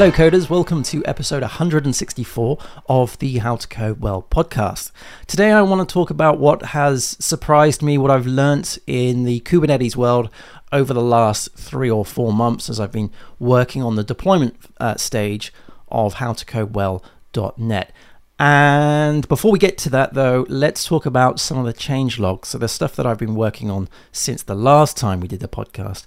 Hello, 0.00 0.10
coders. 0.10 0.48
Welcome 0.48 0.82
to 0.84 1.04
episode 1.04 1.42
164 1.42 2.58
of 2.88 3.18
the 3.18 3.36
How 3.36 3.56
to 3.56 3.68
Code 3.68 4.00
Well 4.00 4.26
podcast. 4.30 4.92
Today, 5.26 5.52
I 5.52 5.60
want 5.60 5.86
to 5.86 5.92
talk 5.92 6.08
about 6.08 6.38
what 6.38 6.62
has 6.68 7.18
surprised 7.22 7.82
me, 7.82 7.98
what 7.98 8.10
I've 8.10 8.26
learnt 8.26 8.78
in 8.86 9.24
the 9.24 9.40
Kubernetes 9.40 9.96
world 9.96 10.30
over 10.72 10.94
the 10.94 11.02
last 11.02 11.52
three 11.54 11.90
or 11.90 12.06
four 12.06 12.32
months 12.32 12.70
as 12.70 12.80
I've 12.80 12.92
been 12.92 13.10
working 13.38 13.82
on 13.82 13.96
the 13.96 14.02
deployment 14.02 14.56
uh, 14.78 14.96
stage 14.96 15.52
of 15.90 16.14
howtocodewell.net. 16.14 17.92
And 18.38 19.28
before 19.28 19.52
we 19.52 19.58
get 19.58 19.76
to 19.76 19.90
that, 19.90 20.14
though, 20.14 20.46
let's 20.48 20.86
talk 20.86 21.04
about 21.04 21.38
some 21.38 21.58
of 21.58 21.66
the 21.66 21.74
change 21.74 22.18
logs. 22.18 22.48
So, 22.48 22.56
the 22.56 22.68
stuff 22.68 22.96
that 22.96 23.04
I've 23.04 23.18
been 23.18 23.34
working 23.34 23.70
on 23.70 23.86
since 24.12 24.42
the 24.42 24.54
last 24.54 24.96
time 24.96 25.20
we 25.20 25.28
did 25.28 25.40
the 25.40 25.46
podcast 25.46 26.06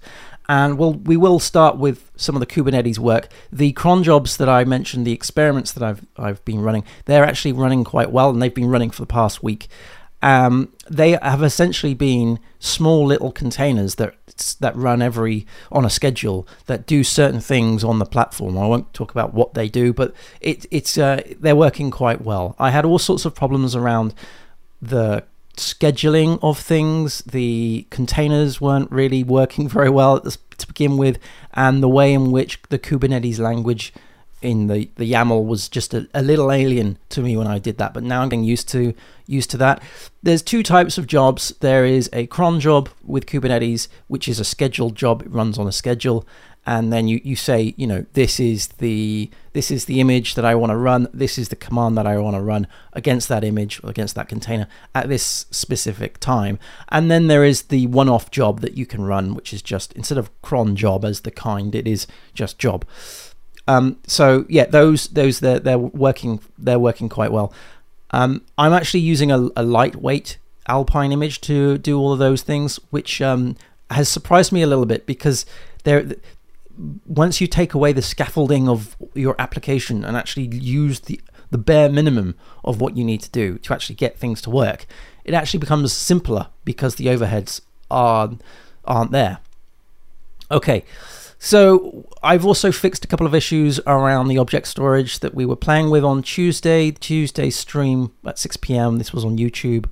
and 0.50 0.78
we'll, 0.78 0.94
we 0.94 1.18
will 1.18 1.40
start 1.40 1.78
with 1.78 2.12
some 2.16 2.36
of 2.36 2.40
the 2.40 2.46
Kubernetes 2.46 3.00
work. 3.00 3.30
The 3.52 3.72
cron 3.74 4.04
jobs 4.04 4.38
that 4.38 4.50
I 4.50 4.64
mentioned, 4.66 5.06
the 5.06 5.14
experiments 5.14 5.72
that 5.74 5.84
I've 5.84 6.06
I've 6.18 6.44
been 6.46 6.62
running, 6.62 6.84
they're 7.06 7.26
actually 7.26 7.54
running 7.54 7.84
quite 7.84 8.12
well, 8.12 8.30
and 8.30 8.42
they've 8.42 8.54
been 8.54 8.70
running 8.70 8.92
for 8.92 9.02
the 9.02 9.08
past 9.08 9.44
week. 9.44 9.68
Um, 10.22 10.72
they 10.90 11.12
have 11.12 11.44
essentially 11.44 11.94
been 11.94 12.40
small 12.58 13.06
little 13.06 13.32
containers 13.32 13.96
that 13.96 14.16
that 14.62 14.76
run 14.76 15.02
every 15.02 15.46
on 15.70 15.84
a 15.84 15.90
schedule 15.90 16.48
that 16.66 16.86
do 16.86 17.04
certain 17.04 17.42
things 17.42 17.84
on 17.84 18.00
the 18.00 18.06
platform. 18.06 18.58
I 18.58 18.66
won't 18.66 18.94
talk 18.94 19.12
about 19.12 19.34
what 19.34 19.54
they 19.54 19.68
do, 19.68 19.92
but 19.92 20.14
it, 20.40 20.66
it's 20.72 20.98
uh, 20.98 21.22
they're 21.42 21.58
working 21.58 21.92
quite 21.92 22.22
well. 22.22 22.56
I 22.58 22.72
had 22.72 22.86
all 22.86 23.00
sorts 23.00 23.26
of 23.26 23.36
problems 23.36 23.76
around 23.76 24.14
the 24.82 25.26
scheduling 25.58 26.40
of 26.42 26.60
things. 26.60 27.20
The 27.22 27.86
containers 27.90 28.60
weren't 28.60 28.92
really 28.92 29.24
working 29.24 29.68
very 29.78 29.90
well 29.90 30.20
to 30.22 30.68
begin 30.68 30.98
with, 30.98 31.20
and 31.54 31.82
the 31.82 31.90
way 31.90 32.14
in 32.14 32.32
which 32.32 32.60
the 32.70 32.80
Kubernetes 32.80 33.40
language 33.40 33.94
in 34.44 34.68
the, 34.68 34.90
the 34.98 35.10
YAML 35.10 35.46
was 35.46 35.70
just 35.70 35.94
a, 35.94 36.08
a 36.14 36.22
little 36.22 36.52
alien 36.52 36.98
to 37.10 37.22
me 37.22 37.38
when 37.38 37.48
I 37.48 37.60
did 37.60 37.78
that. 37.78 37.94
But 37.94 38.04
now 38.04 38.22
I'm 38.22 38.30
getting 38.30 38.44
used 38.44 38.68
to 38.70 38.94
used 39.26 39.50
to 39.52 39.58
that. 39.58 39.82
There's 40.22 40.42
two 40.42 40.64
types 40.64 40.98
of 40.98 41.08
jobs. 41.08 41.54
There 41.62 41.86
is 41.86 42.10
a 42.12 42.28
cron 42.28 42.60
job 42.60 42.90
with 43.04 43.26
Kubernetes, 43.26 43.88
which 44.08 44.28
is 44.28 44.40
a 44.40 44.44
scheduled 44.44 44.96
job. 44.96 45.22
It 45.22 45.32
runs 45.32 45.58
on 45.58 45.66
a 45.66 45.72
schedule, 45.72 46.28
and 46.66 46.94
then 46.94 47.08
you, 47.08 47.20
you 47.24 47.36
say 47.36 47.74
you 47.78 47.86
know 47.86 48.06
this 48.14 48.40
is 48.40 48.68
the 48.80 49.30
this 49.52 49.70
is 49.70 49.86
the 49.86 50.00
image 50.00 50.36
that 50.36 50.46
I 50.46 50.56
want 50.56 50.72
to 50.72 50.78
run 50.78 51.08
this 51.14 51.38
is 51.38 51.50
the 51.50 51.56
command 51.56 51.98
that 51.98 52.08
I 52.08 52.18
want 52.18 52.36
to 52.36 52.42
run 52.42 52.68
against 52.94 53.28
that 53.30 53.44
image 53.44 53.82
or 53.84 53.90
against 53.90 54.16
that 54.16 54.30
container 54.30 54.68
at 54.96 55.10
this 55.10 55.46
specific 55.52 56.20
time. 56.20 56.60
And 56.90 57.12
then 57.12 57.28
there 57.28 57.44
is 57.44 57.64
the 57.64 57.88
one-off 57.88 58.32
job 58.32 58.62
that 58.62 58.78
you 58.78 58.86
can 58.86 59.04
run 59.04 59.36
which 59.36 59.54
is 59.54 59.62
just 59.62 59.94
instead 59.94 60.18
of 60.18 60.30
cron 60.42 60.76
job 60.76 61.04
as 61.04 61.22
the 61.22 61.32
kind 61.32 61.76
it 61.76 61.88
is 61.88 62.08
just 62.34 62.58
job. 62.58 62.86
Um, 63.68 63.98
so 64.08 64.46
yeah 64.50 64.66
those 64.66 65.08
those 65.10 65.40
they're, 65.40 65.60
they're 65.60 65.78
working 65.78 66.40
they're 66.58 66.80
working 66.80 67.10
quite 67.10 67.32
well. 67.32 67.54
Um, 68.12 68.44
I'm 68.60 68.74
actually 68.74 69.00
using 69.00 69.32
a, 69.32 69.50
a, 69.56 69.64
lightweight 69.64 70.38
Alpine 70.68 71.12
image 71.12 71.42
to 71.42 71.80
do 71.80 71.98
all 71.98 72.14
of 72.14 72.20
those 72.20 72.44
things 72.44 72.80
which 72.92 73.24
um, 73.24 73.56
has 73.90 74.08
surprised 74.08 74.52
me 74.52 74.62
a 74.62 74.68
little 74.68 74.86
bit 74.86 75.08
because 75.08 75.48
there 75.84 76.06
once 77.06 77.40
you 77.40 77.48
take 77.48 77.74
away 77.74 77.94
the 77.94 78.02
scaffolding 78.02 78.68
of 78.68 78.96
your 79.14 79.36
application 79.40 80.04
and 80.04 80.18
actually 80.18 80.48
use 80.48 81.02
the 81.02 81.20
the 81.52 81.58
bare 81.60 81.88
minimum 81.88 82.34
of 82.64 82.82
what 82.82 82.98
you 82.98 83.04
need 83.04 83.22
to 83.22 83.30
do 83.30 83.60
to 83.60 83.74
actually 83.74 83.96
get 83.96 84.18
things 84.18 84.42
to 84.42 84.50
work, 84.50 84.88
it 85.24 85.36
actually 85.36 85.60
becomes 85.60 85.94
simpler 85.94 86.48
because 86.66 86.96
the 86.96 87.06
overheads 87.06 87.62
are 87.92 88.32
aren't 88.86 89.12
there. 89.12 89.38
Okay. 90.52 90.84
So 91.40 92.08
I've 92.24 92.46
also 92.46 92.72
fixed 92.72 93.04
a 93.04 93.08
couple 93.08 93.28
of 93.28 93.36
issues 93.36 93.78
around 93.86 94.30
the 94.30 94.38
object 94.38 94.66
storage 94.66 95.20
that 95.20 95.36
we 95.36 95.46
were 95.46 95.58
playing 95.58 95.90
with 95.90 96.04
on 96.04 96.24
Tuesday. 96.24 96.92
Tuesday 96.92 97.50
stream 97.50 98.14
at 98.26 98.40
6 98.40 98.56
p.m. 98.58 98.98
This 98.98 99.12
was 99.12 99.26
on 99.26 99.38
YouTube. 99.38 99.88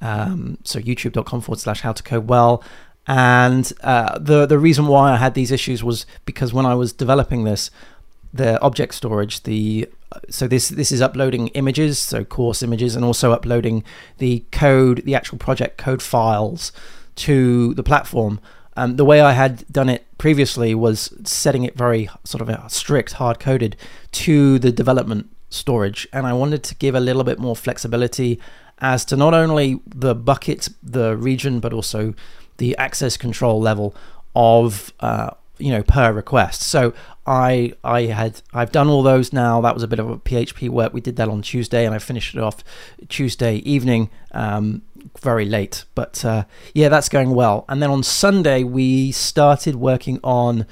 Um, 0.00 0.58
so 0.64 0.80
youtube.com 0.80 1.42
forward 1.42 1.60
slash 1.60 1.82
how 1.82 1.92
to 1.92 2.02
code 2.02 2.28
well. 2.28 2.64
And 3.06 3.70
uh, 3.82 4.18
the 4.18 4.46
the 4.46 4.58
reason 4.58 4.86
why 4.86 5.12
I 5.12 5.16
had 5.16 5.34
these 5.34 5.52
issues 5.52 5.84
was 5.84 6.06
because 6.24 6.54
when 6.54 6.66
I 6.66 6.74
was 6.74 6.92
developing 6.92 7.44
this, 7.44 7.70
the 8.32 8.60
object 8.60 8.94
storage, 8.94 9.42
the 9.42 9.88
so 10.30 10.48
this 10.48 10.68
this 10.68 10.90
is 10.90 11.02
uploading 11.02 11.48
images, 11.48 11.98
so 11.98 12.24
course 12.24 12.62
images, 12.62 12.96
and 12.96 13.04
also 13.04 13.32
uploading 13.32 13.84
the 14.18 14.44
code, 14.52 15.02
the 15.04 15.14
actual 15.14 15.38
project 15.38 15.76
code 15.76 16.02
files 16.02 16.72
to 17.16 17.74
the 17.74 17.82
platform. 17.82 18.40
Um, 18.76 18.96
the 18.96 19.04
way 19.04 19.20
I 19.20 19.32
had 19.32 19.64
done 19.70 19.88
it 19.88 20.04
previously 20.18 20.74
was 20.74 21.12
setting 21.24 21.62
it 21.62 21.76
very 21.76 22.08
sort 22.24 22.48
of 22.48 22.72
strict, 22.72 23.12
hard 23.12 23.38
coded 23.38 23.76
to 24.12 24.58
the 24.58 24.72
development 24.72 25.30
storage, 25.50 26.08
and 26.12 26.26
I 26.26 26.32
wanted 26.32 26.64
to 26.64 26.74
give 26.74 26.94
a 26.94 27.00
little 27.00 27.22
bit 27.22 27.38
more 27.38 27.54
flexibility 27.54 28.40
as 28.78 29.04
to 29.04 29.16
not 29.16 29.34
only 29.34 29.80
the 29.86 30.14
bucket, 30.14 30.68
the 30.82 31.16
region, 31.16 31.60
but 31.60 31.72
also 31.72 32.14
the 32.58 32.76
access 32.76 33.16
control 33.16 33.60
level 33.60 33.94
of 34.34 34.92
uh, 35.00 35.30
you 35.58 35.70
know 35.70 35.82
per 35.82 36.12
request. 36.12 36.62
So 36.62 36.94
I 37.26 37.74
I 37.82 38.02
had 38.02 38.42
I've 38.52 38.72
done 38.72 38.88
all 38.88 39.02
those 39.02 39.32
now. 39.32 39.60
That 39.60 39.74
was 39.74 39.82
a 39.82 39.88
bit 39.88 39.98
of 39.98 40.10
a 40.10 40.16
PHP 40.18 40.68
work. 40.68 40.92
We 40.92 41.00
did 41.00 41.16
that 41.16 41.28
on 41.28 41.42
Tuesday, 41.42 41.84
and 41.86 41.94
I 41.94 41.98
finished 41.98 42.34
it 42.34 42.40
off 42.40 42.64
Tuesday 43.08 43.56
evening, 43.56 44.10
um, 44.32 44.82
very 45.20 45.44
late. 45.44 45.84
But 45.94 46.24
uh, 46.24 46.44
yeah, 46.74 46.88
that's 46.88 47.08
going 47.08 47.30
well. 47.30 47.64
And 47.68 47.82
then 47.82 47.90
on 47.90 48.02
Sunday 48.02 48.62
we 48.62 49.12
started 49.12 49.76
working 49.76 50.20
on 50.22 50.66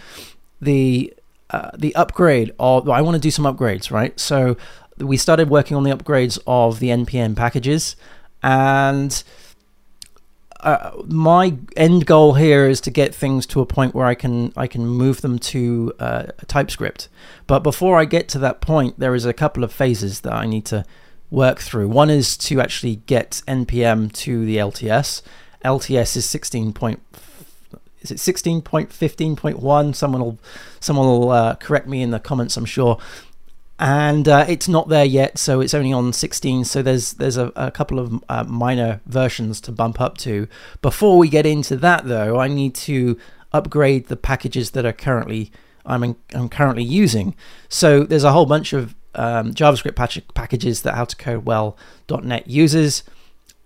the 0.61 1.13
uh, 1.51 1.71
the 1.77 1.95
upgrade 1.95 2.53
of. 2.59 2.89
I 2.89 3.03
want 3.03 3.15
to 3.15 3.21
do 3.21 3.31
some 3.31 3.45
upgrades, 3.45 3.91
right? 3.91 4.19
So 4.19 4.57
we 4.99 5.17
started 5.17 5.49
working 5.49 5.77
on 5.77 5.85
the 5.85 5.91
upgrades 5.91 6.39
of 6.47 6.79
the 6.79 6.89
npm 6.89 7.35
packages 7.35 7.97
and 8.43 9.23
uh, 10.63 11.03
my 11.07 11.57
end 11.77 12.07
goal 12.07 12.35
here 12.35 12.69
is 12.69 12.81
to 12.83 12.91
get 12.91 13.15
things 13.15 13.47
to 13.47 13.61
a 13.61 13.67
point 13.67 13.95
where 13.95 14.07
I 14.07 14.15
can 14.15 14.53
I 14.57 14.67
can 14.67 14.87
move 14.87 15.21
them 15.21 15.39
to 15.39 15.93
uh, 15.99 16.27
TypeScript. 16.47 17.09
But 17.47 17.61
before 17.61 17.99
I 17.99 18.05
get 18.05 18.29
to 18.31 18.39
that 18.41 18.61
point, 18.61 18.99
there 18.99 19.15
is 19.15 19.27
a 19.27 19.33
couple 19.33 19.65
of 19.65 19.73
phases 19.73 20.21
that 20.21 20.33
I 20.33 20.47
need 20.47 20.65
to 20.67 20.85
work 21.31 21.59
through. 21.59 21.89
One 21.89 22.11
is 22.11 22.37
to 22.37 22.61
actually 22.61 22.97
get 23.07 23.43
npm 23.49 24.13
to 24.13 24.45
the 24.45 24.59
LTS. 24.59 25.23
LTS 25.65 26.17
is 26.17 26.29
16 26.29 26.73
point 26.73 27.01
is 28.03 28.11
it 28.11 28.19
16.15.1 28.19 29.95
someone 29.95 30.21
will 30.21 30.39
someone 30.81 31.07
will 31.07 31.31
uh, 31.31 31.55
correct 31.55 31.87
me 31.87 32.03
in 32.03 32.11
the 32.11 32.19
comments 32.19 32.57
i'm 32.57 32.65
sure 32.65 32.99
and 33.83 34.29
uh, 34.29 34.47
it's 34.49 34.69
not 34.69 34.89
there 34.91 35.05
yet, 35.05 35.39
so 35.39 35.61
it's 35.61 35.75
only 35.75 35.93
on 35.93 36.13
16. 36.13 36.65
So 36.65 36.83
there's 36.83 37.15
there's 37.15 37.37
a, 37.37 37.51
a 37.57 37.73
couple 37.73 37.99
of 37.99 38.23
uh, 38.29 38.45
minor 38.45 39.01
versions 39.07 39.61
to 39.63 39.73
bump 39.73 40.01
up 40.01 40.17
to. 40.19 40.47
Before 40.83 41.19
we 41.19 41.29
get 41.29 41.47
into 41.47 41.77
that, 41.79 42.07
though, 42.07 42.39
I 42.39 42.47
need 42.47 42.77
to 42.77 43.19
upgrade 43.53 44.07
the 44.07 44.17
packages 44.17 44.71
that 44.71 44.87
are 44.87 44.93
currently 44.93 45.51
I'm 45.85 46.05
in, 46.05 46.17
I'm 46.33 46.49
currently 46.49 46.85
using. 46.85 47.35
So 47.69 48.05
there's 48.05 48.23
a 48.23 48.31
whole 48.31 48.47
bunch 48.47 48.73
of 48.73 48.95
um, 49.17 49.53
JavaScript 49.53 49.97
packages 50.33 50.83
that 50.83 50.95
HowToCodeWell.net 50.95 52.47
uses, 52.47 53.03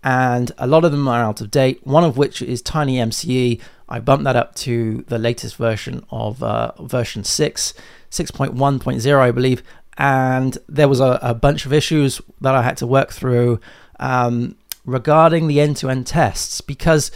and 0.03 0.51
a 0.57 0.67
lot 0.67 0.87
of 0.87 0.93
them 0.93 1.07
are 1.09 1.23
out 1.23 1.43
of 1.43 1.51
date. 1.51 1.87
One 1.87 2.05
of 2.05 2.17
which 2.17 2.41
is 2.41 2.63
TinyMCE. 2.63 3.61
I 3.87 4.01
bumped 4.01 4.25
that 4.25 4.35
up 4.35 4.55
to 4.57 5.05
the 5.09 5.19
latest 5.19 5.57
version 5.57 6.07
of 6.11 6.43
uh, 6.43 6.73
version 6.83 7.23
6, 7.23 7.75
6.1.0, 8.11 9.19
I 9.21 9.31
believe, 9.31 9.63
and 9.99 10.59
there 10.69 10.89
was 10.89 11.01
a, 11.01 11.19
a 11.23 11.35
bunch 11.35 11.67
of 11.67 11.73
issues 11.73 12.21
that 12.41 12.55
I 12.55 12.63
had 12.63 12.77
to 12.79 12.87
work 12.87 13.13
through 13.13 13.61
um, 13.99 14.57
regarding 14.85 15.47
the 15.47 15.61
end-to-end 15.61 16.07
tests 16.07 16.61
because 16.61 17.11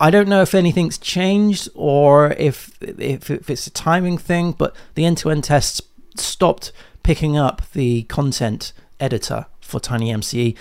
I 0.00 0.10
don't 0.10 0.28
know 0.28 0.42
if 0.42 0.54
anything's 0.54 0.98
changed 0.98 1.68
or 1.74 2.32
if, 2.32 2.76
if 2.80 3.30
if 3.30 3.50
it's 3.50 3.66
a 3.66 3.70
timing 3.70 4.18
thing, 4.18 4.52
but 4.52 4.76
the 4.94 5.04
end-to-end 5.04 5.44
tests 5.44 5.80
stopped 6.16 6.72
picking 7.02 7.36
up 7.36 7.62
the 7.72 8.02
content 8.04 8.72
editor 9.00 9.46
for 9.60 9.80
Tiny 9.80 10.12
TinyMCE 10.12 10.56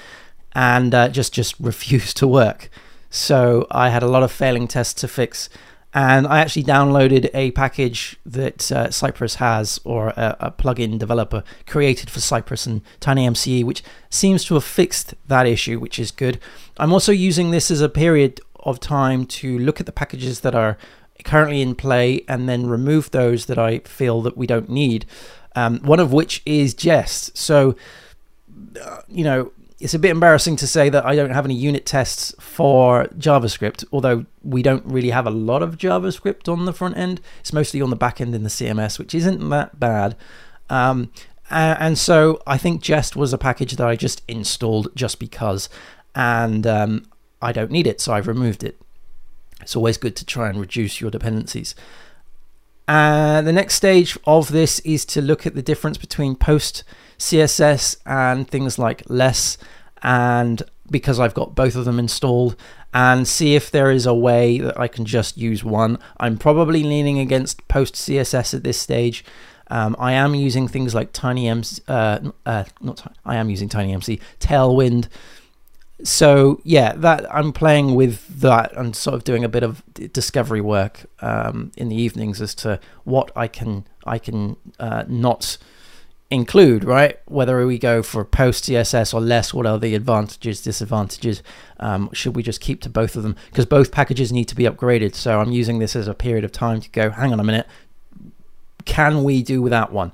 and 0.54 0.96
uh, 0.96 1.10
just 1.10 1.34
just 1.34 1.56
refused 1.60 2.18
to 2.18 2.28
work. 2.28 2.70
So 3.10 3.68
I 3.72 3.90
had 3.90 4.04
a 4.04 4.08
lot 4.08 4.24
of 4.24 4.32
failing 4.32 4.68
tests 4.68 4.94
to 5.02 5.08
fix 5.08 5.50
and 5.94 6.28
I 6.28 6.40
actually 6.40 6.64
downloaded 6.64 7.30
a 7.34 7.52
package 7.52 8.18
that 8.26 8.72
uh, 8.72 8.92
Cypress 8.92 9.36
has, 9.36 9.80
or 9.84 10.10
a, 10.10 10.36
a 10.40 10.52
plugin 10.52 11.00
developer 11.00 11.44
created 11.66 12.10
for 12.10 12.20
Cypress 12.20 12.66
and 12.66 12.82
TinyMCE, 13.00 13.64
which 13.64 13.84
seems 14.10 14.44
to 14.46 14.56
have 14.56 14.64
fixed 14.64 15.16
that 15.28 15.48
issue, 15.48 15.80
which 15.80 15.98
is 15.98 16.12
good. 16.12 16.40
I'm 16.78 16.94
also 16.94 17.12
using 17.12 17.52
this 17.52 17.72
as 17.72 17.82
a 17.82 17.90
period 17.90 18.42
of 18.60 18.80
time 18.80 19.26
to 19.26 19.58
look 19.58 19.80
at 19.80 19.86
the 19.86 19.92
packages 19.92 20.42
that 20.42 20.54
are 20.54 20.78
currently 21.24 21.62
in 21.62 21.74
play 21.74 22.24
and 22.28 22.48
then 22.48 22.68
remove 22.68 23.12
those 23.12 23.46
that 23.46 23.58
I 23.58 23.80
feel 23.80 24.22
that 24.22 24.38
we 24.38 24.46
don't 24.46 24.70
need. 24.70 25.06
Um, 25.56 25.80
one 25.80 26.00
of 26.00 26.14
which 26.14 26.44
is 26.46 26.74
Jest. 26.74 27.36
So, 27.38 27.76
uh, 28.82 29.02
you 29.08 29.24
know, 29.24 29.52
it's 29.80 29.94
a 29.94 30.00
bit 30.00 30.12
embarrassing 30.12 30.56
to 30.58 30.68
say 30.68 30.90
that 30.90 31.06
I 31.06 31.16
don't 31.16 31.32
have 31.32 31.46
any 31.46 31.54
unit 31.54 31.86
tests 31.86 32.34
for 32.40 33.06
JavaScript, 33.18 33.86
although 33.92 34.26
we 34.44 34.64
don't 34.64 34.84
really 34.86 35.12
have 35.12 35.28
a 35.28 35.32
lot 35.32 35.62
of 35.62 35.78
JavaScript 35.78 36.52
on 36.52 36.66
the 36.66 36.74
front 36.74 36.98
end. 36.98 37.22
It's 37.42 37.54
mostly 37.54 37.82
on 37.82 37.92
the 37.92 37.96
back 37.96 38.20
end 38.20 38.34
in 38.34 38.44
the 38.44 38.50
CMS, 38.50 38.98
which 38.98 39.14
isn't 39.14 39.48
that 39.50 39.80
bad. 39.80 40.16
Um, 40.70 41.12
and 41.50 41.98
so 41.98 42.42
I 42.48 42.58
think 42.58 42.82
Jest 42.82 43.16
was 43.16 43.34
a 43.34 43.38
package 43.38 43.76
that 43.76 43.88
I 43.88 43.96
just 43.96 44.24
installed 44.28 44.90
just 44.96 45.20
because, 45.20 45.70
and 46.16 46.66
um, 46.66 47.06
I 47.42 47.52
don't 47.52 47.72
need 47.72 47.88
it, 47.88 48.02
so 48.02 48.14
I've 48.14 48.28
removed 48.28 48.64
it. 48.64 48.82
It's 49.62 49.76
always 49.76 49.98
good 49.98 50.16
to 50.16 50.26
try 50.26 50.50
and 50.50 50.60
reduce 50.60 51.02
your 51.02 51.12
dependencies. 51.12 51.76
And 52.88 53.46
the 53.46 53.54
next 53.54 53.76
stage 53.76 54.18
of 54.26 54.52
this 54.52 54.80
is 54.80 55.06
to 55.06 55.22
look 55.22 55.46
at 55.46 55.56
the 55.56 55.62
difference 55.62 55.98
between 55.98 56.36
post 56.36 56.84
CSS 57.18 57.98
and 58.06 58.48
things 58.48 58.78
like 58.78 59.04
less 59.08 59.58
and 60.04 60.64
because 60.90 61.20
I've 61.20 61.34
got 61.34 61.56
both 61.56 61.76
of 61.76 61.86
them 61.86 62.00
installed 62.00 62.56
and 62.94 63.28
see 63.28 63.56
if 63.56 63.70
there 63.70 63.92
is 63.92 64.06
a 64.06 64.14
way 64.14 64.60
that 64.60 64.80
I 64.80 64.88
can 64.88 65.06
just 65.06 65.38
use 65.38 65.64
one. 65.64 66.00
I'm 66.18 66.38
probably 66.38 66.84
leaning 66.84 67.20
against 67.20 67.68
post 67.68 67.96
CSS 67.96 68.54
at 68.54 68.64
this 68.64 68.80
stage. 68.80 69.26
Um, 69.70 69.96
I 70.00 70.14
am 70.14 70.34
using 70.34 70.68
things 70.68 70.96
like 70.96 71.12
TinyMCE, 71.12 71.82
uh, 71.88 72.32
uh, 72.46 72.64
not 72.80 73.14
I 73.26 73.36
am 73.36 73.50
using 73.50 73.68
TinyMCE, 73.68 74.22
Tailwind. 74.40 75.10
So 76.04 76.62
yeah, 76.64 76.94
that 76.94 77.26
I'm 77.34 77.52
playing 77.52 77.96
with 77.96 78.40
that 78.40 78.72
and 78.78 78.96
sort 78.96 79.16
of 79.16 79.24
doing 79.24 79.44
a 79.44 79.50
bit 79.50 79.64
of 79.64 79.84
discovery 80.14 80.62
work 80.62 81.06
um, 81.22 81.72
in 81.76 81.90
the 81.90 81.96
evenings 81.96 82.40
as 82.40 82.56
to 82.56 82.80
what 83.04 83.32
I 83.36 83.48
can 83.48 83.86
I 84.06 84.20
can 84.20 84.56
uh, 84.80 85.04
not 85.08 85.58
include, 86.30 86.84
right? 86.84 87.20
Whether 87.26 87.66
we 87.66 87.78
go 87.78 88.04
for 88.04 88.26
post 88.26 88.66
CSS 88.66 89.14
or 89.14 89.22
less, 89.22 89.54
what 89.54 89.66
are 89.66 89.80
the 89.80 89.96
advantages, 89.96 90.62
disadvantages? 90.62 91.42
Um, 91.80 92.10
should 92.14 92.36
we 92.36 92.44
just 92.44 92.60
keep 92.60 92.82
to 92.82 92.90
both 92.90 93.16
of 93.16 93.24
them? 93.24 93.36
Because 93.50 93.66
both 93.66 93.92
packages 93.92 94.32
need 94.32 94.48
to 94.50 94.56
be 94.56 94.66
upgraded. 94.66 95.16
So 95.16 95.40
I'm 95.40 95.52
using 95.52 95.80
this 95.80 95.96
as 95.96 96.08
a 96.08 96.14
period 96.14 96.44
of 96.44 96.52
time 96.52 96.82
to 96.82 96.90
go, 96.90 97.10
hang 97.10 97.32
on 97.32 97.40
a 97.40 97.44
minute, 97.44 97.68
can 98.86 99.24
we 99.24 99.42
do 99.42 99.62
without 99.62 99.92
one? 99.92 100.12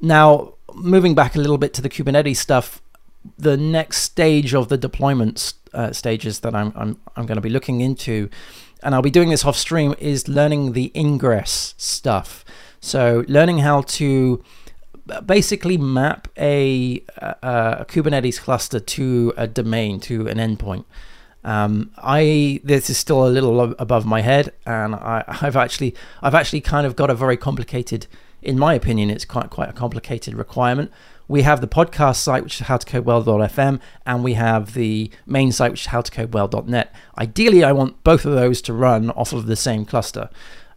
Now, 0.00 0.54
moving 0.74 1.14
back 1.14 1.36
a 1.36 1.38
little 1.38 1.58
bit 1.58 1.72
to 1.74 1.82
the 1.82 1.88
Kubernetes 1.88 2.36
stuff, 2.36 2.82
the 3.38 3.56
next 3.56 3.98
stage 3.98 4.54
of 4.54 4.68
the 4.68 4.76
deployment 4.76 5.54
uh, 5.72 5.92
stages 5.92 6.40
that 6.40 6.54
I'm, 6.54 6.72
I'm, 6.76 6.98
I'm 7.16 7.26
going 7.26 7.36
to 7.36 7.42
be 7.42 7.48
looking 7.50 7.80
into, 7.80 8.28
and 8.82 8.94
I'll 8.94 9.02
be 9.02 9.10
doing 9.10 9.30
this 9.30 9.44
off 9.44 9.56
stream, 9.56 9.94
is 9.98 10.28
learning 10.28 10.72
the 10.72 10.90
ingress 10.94 11.74
stuff. 11.78 12.44
So 12.80 13.24
learning 13.28 13.58
how 13.58 13.82
to 13.82 14.44
basically 15.26 15.76
map 15.76 16.28
a, 16.36 17.02
a, 17.16 17.36
a, 17.80 17.86
Kubernetes 17.86 18.40
cluster 18.40 18.80
to 18.80 19.32
a 19.36 19.46
domain, 19.46 20.00
to 20.00 20.26
an 20.28 20.38
endpoint. 20.38 20.84
Um, 21.44 21.90
I 21.98 22.60
this 22.64 22.88
is 22.88 22.96
still 22.96 23.26
a 23.26 23.28
little 23.28 23.60
above 23.60 24.06
my 24.06 24.22
head, 24.22 24.52
and 24.66 24.94
I, 24.94 25.24
have 25.40 25.56
actually 25.56 25.94
I've 26.22 26.34
actually 26.34 26.62
kind 26.62 26.86
of 26.86 26.96
got 26.96 27.10
a 27.10 27.14
very 27.14 27.36
complicated, 27.36 28.06
in 28.42 28.58
my 28.58 28.74
opinion, 28.74 29.10
it's 29.10 29.24
quite 29.24 29.50
quite 29.50 29.68
a 29.68 29.74
complicated 29.74 30.34
requirement. 30.34 30.90
We 31.26 31.42
have 31.42 31.62
the 31.62 31.68
podcast 31.68 32.16
site, 32.16 32.42
which 32.44 32.60
is 32.60 32.66
howtocodewell.fm, 32.66 33.80
and 34.04 34.24
we 34.24 34.34
have 34.34 34.74
the 34.74 35.10
main 35.26 35.52
site, 35.52 35.70
which 35.70 35.82
is 35.82 35.86
howtocodewell.net. 35.88 36.94
Ideally, 37.16 37.64
I 37.64 37.72
want 37.72 38.04
both 38.04 38.26
of 38.26 38.34
those 38.34 38.60
to 38.62 38.74
run 38.74 39.10
off 39.10 39.32
of 39.32 39.46
the 39.46 39.56
same 39.56 39.86
cluster. 39.86 40.28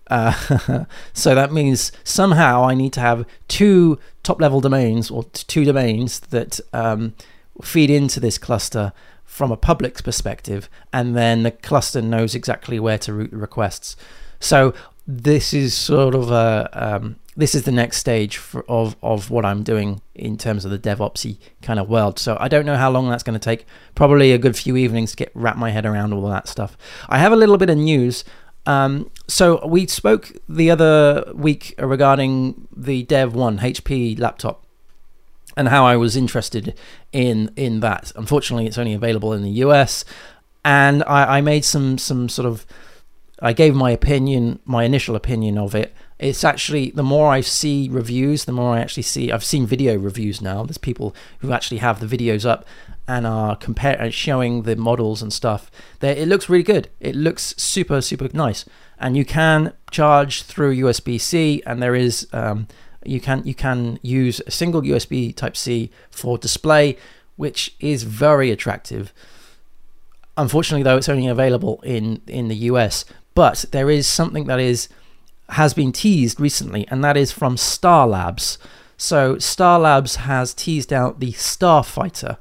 Uh, 0.09 0.86
so 1.13 1.36
that 1.36 1.51
means 1.51 1.92
somehow 2.04 2.63
I 2.63 2.74
need 2.74 2.94
to 2.94 3.00
have 3.00 3.25
two 3.48 4.00
top 4.24 4.42
level 4.42 4.62
domains 4.62 5.12
or 5.12 5.24
two 5.25 5.65
domains 5.65 6.19
that 6.19 6.59
um, 6.74 7.13
feed 7.62 7.89
into 7.89 8.19
this 8.19 8.38
cluster 8.38 8.94
from 9.24 9.51
a 9.51 9.57
public's 9.57 10.01
perspective, 10.01 10.69
and 10.92 11.15
then 11.15 11.44
the 11.44 11.51
cluster 11.51 12.01
knows 12.01 12.33
exactly 12.33 12.80
where 12.80 12.98
to 12.98 13.13
route 13.13 13.31
the 13.31 13.38
requests. 13.38 13.95
So 14.39 14.74
this 15.06 15.54
is 15.54 15.74
sort 15.74 16.15
of 16.15 16.31
a 16.31 16.69
um, 16.74 17.18
this 17.36 17.54
is 17.54 17.63
the 17.63 17.71
next 17.71 17.98
stage 17.98 18.38
for, 18.38 18.65
of 18.68 18.95
of 19.04 19.30
what 19.30 19.45
I'm 19.45 19.63
doing 19.63 20.01
in 20.15 20.38
terms 20.38 20.65
of 20.65 20.71
the 20.71 20.80
DevOpsy 20.80 21.38
kind 21.62 21.80
of 21.80 21.88
world. 21.88 22.19
So 22.19 22.36
I 22.39 22.48
don't 22.48 22.65
know 22.65 22.75
how 22.75 22.89
long 22.89 23.09
that's 23.09 23.24
going 23.24 23.39
to 23.39 23.44
take. 23.44 23.65
Probably 23.95 24.31
a 24.31 24.38
good 24.38 24.57
few 24.57 24.75
evenings 24.75 25.12
to 25.12 25.18
get 25.18 25.31
wrap 25.33 25.56
my 25.56 25.69
head 25.69 25.86
around 25.86 26.13
all 26.13 26.27
that 26.30 26.48
stuff. 26.48 26.77
I 27.07 27.19
have 27.19 27.31
a 27.31 27.38
little 27.38 27.57
bit 27.57 27.69
of 27.69 27.77
news. 27.77 28.24
Um, 28.68 29.10
so 29.28 29.66
we 29.66 29.88
spoke 29.88 30.34
the 30.48 30.69
other 30.69 31.31
week 31.34 31.74
regarding 31.80 32.68
the 32.75 33.04
Dev 33.04 33.34
One 33.34 33.60
HP 33.60 34.19
laptop 34.19 34.66
and 35.56 35.69
how 35.69 35.86
I 35.86 35.96
was 35.96 36.18
interested 36.18 36.78
in 37.14 37.50
in 37.56 37.80
that. 37.80 38.12
Unfortunately, 38.16 38.68
it's 38.68 38.78
only 38.78 38.94
available 38.94 39.31
in 39.31 39.42
the 39.42 39.50
US, 39.66 40.04
and 40.66 41.02
I, 41.06 41.38
I 41.38 41.42
made 41.42 41.64
some 41.64 41.98
some 41.98 42.28
sort 42.28 42.46
of 42.46 42.66
I 43.42 43.54
gave 43.54 43.74
my 43.74 43.92
opinion, 43.92 44.60
my 44.66 44.84
initial 44.84 45.16
opinion 45.16 45.58
of 45.58 45.74
it. 45.74 45.96
It's 46.19 46.44
actually 46.44 46.92
the 46.92 47.04
more 47.04 47.31
I 47.31 47.42
see 47.42 47.88
reviews, 47.90 48.46
the 48.46 48.52
more 48.52 48.75
I 48.75 48.80
actually 48.81 49.04
see. 49.04 49.31
I've 49.31 49.46
seen 49.46 49.66
video 49.66 49.96
reviews 49.98 50.42
now. 50.42 50.64
There's 50.64 50.78
people 50.78 51.16
who 51.40 51.54
actually 51.54 51.78
have 51.78 52.02
the 52.02 52.18
videos 52.18 52.46
up 52.46 52.66
and 53.07 53.25
are 53.25 53.56
compare 53.56 54.12
showing 54.12 54.63
the 54.63 54.75
models 54.75 55.21
and 55.21 55.31
stuff. 55.31 55.71
There, 56.00 56.15
it 56.15 56.27
looks 56.27 56.50
really 56.50 56.63
good. 56.63 56.89
It 57.00 57.15
looks 57.15 57.56
super 57.57 58.01
super 58.01 58.30
nice, 58.33 58.65
and 59.00 59.15
you 59.15 59.25
can 59.25 59.74
charge 59.92 60.44
through 60.44 60.75
USB 60.75 61.19
C, 61.19 61.62
and 61.65 61.81
there 61.81 61.95
is 61.95 62.27
um, 62.33 62.68
you 63.06 63.19
can 63.19 63.44
you 63.45 63.56
can 63.56 64.00
use 64.01 64.42
a 64.45 64.51
single 64.51 64.81
USB 64.81 65.36
Type 65.36 65.56
C 65.56 65.89
for 66.12 66.38
display, 66.38 66.98
which 67.36 67.75
is 67.80 68.04
very 68.04 68.51
attractive. 68.51 69.13
Unfortunately, 70.36 70.83
though, 70.83 70.98
it's 70.98 71.09
only 71.09 71.27
available 71.27 71.81
in 71.83 72.21
in 72.27 72.48
the 72.48 72.56
US. 72.71 73.06
But 73.33 73.65
there 73.71 73.89
is 73.89 74.07
something 74.07 74.45
that 74.45 74.59
is 74.59 74.89
has 75.50 75.74
been 75.74 75.92
teased 75.92 76.39
recently, 76.39 76.88
and 76.89 77.04
that 77.04 77.15
is 77.15 77.31
from 77.31 77.56
Star 77.56 78.07
Labs. 78.07 78.57
So 78.98 79.38
Star 79.38 79.80
Labs 79.80 80.15
has 80.18 80.54
teased 80.54 80.92
out 80.92 81.19
the 81.19 81.31
Starfighter, 81.33 82.38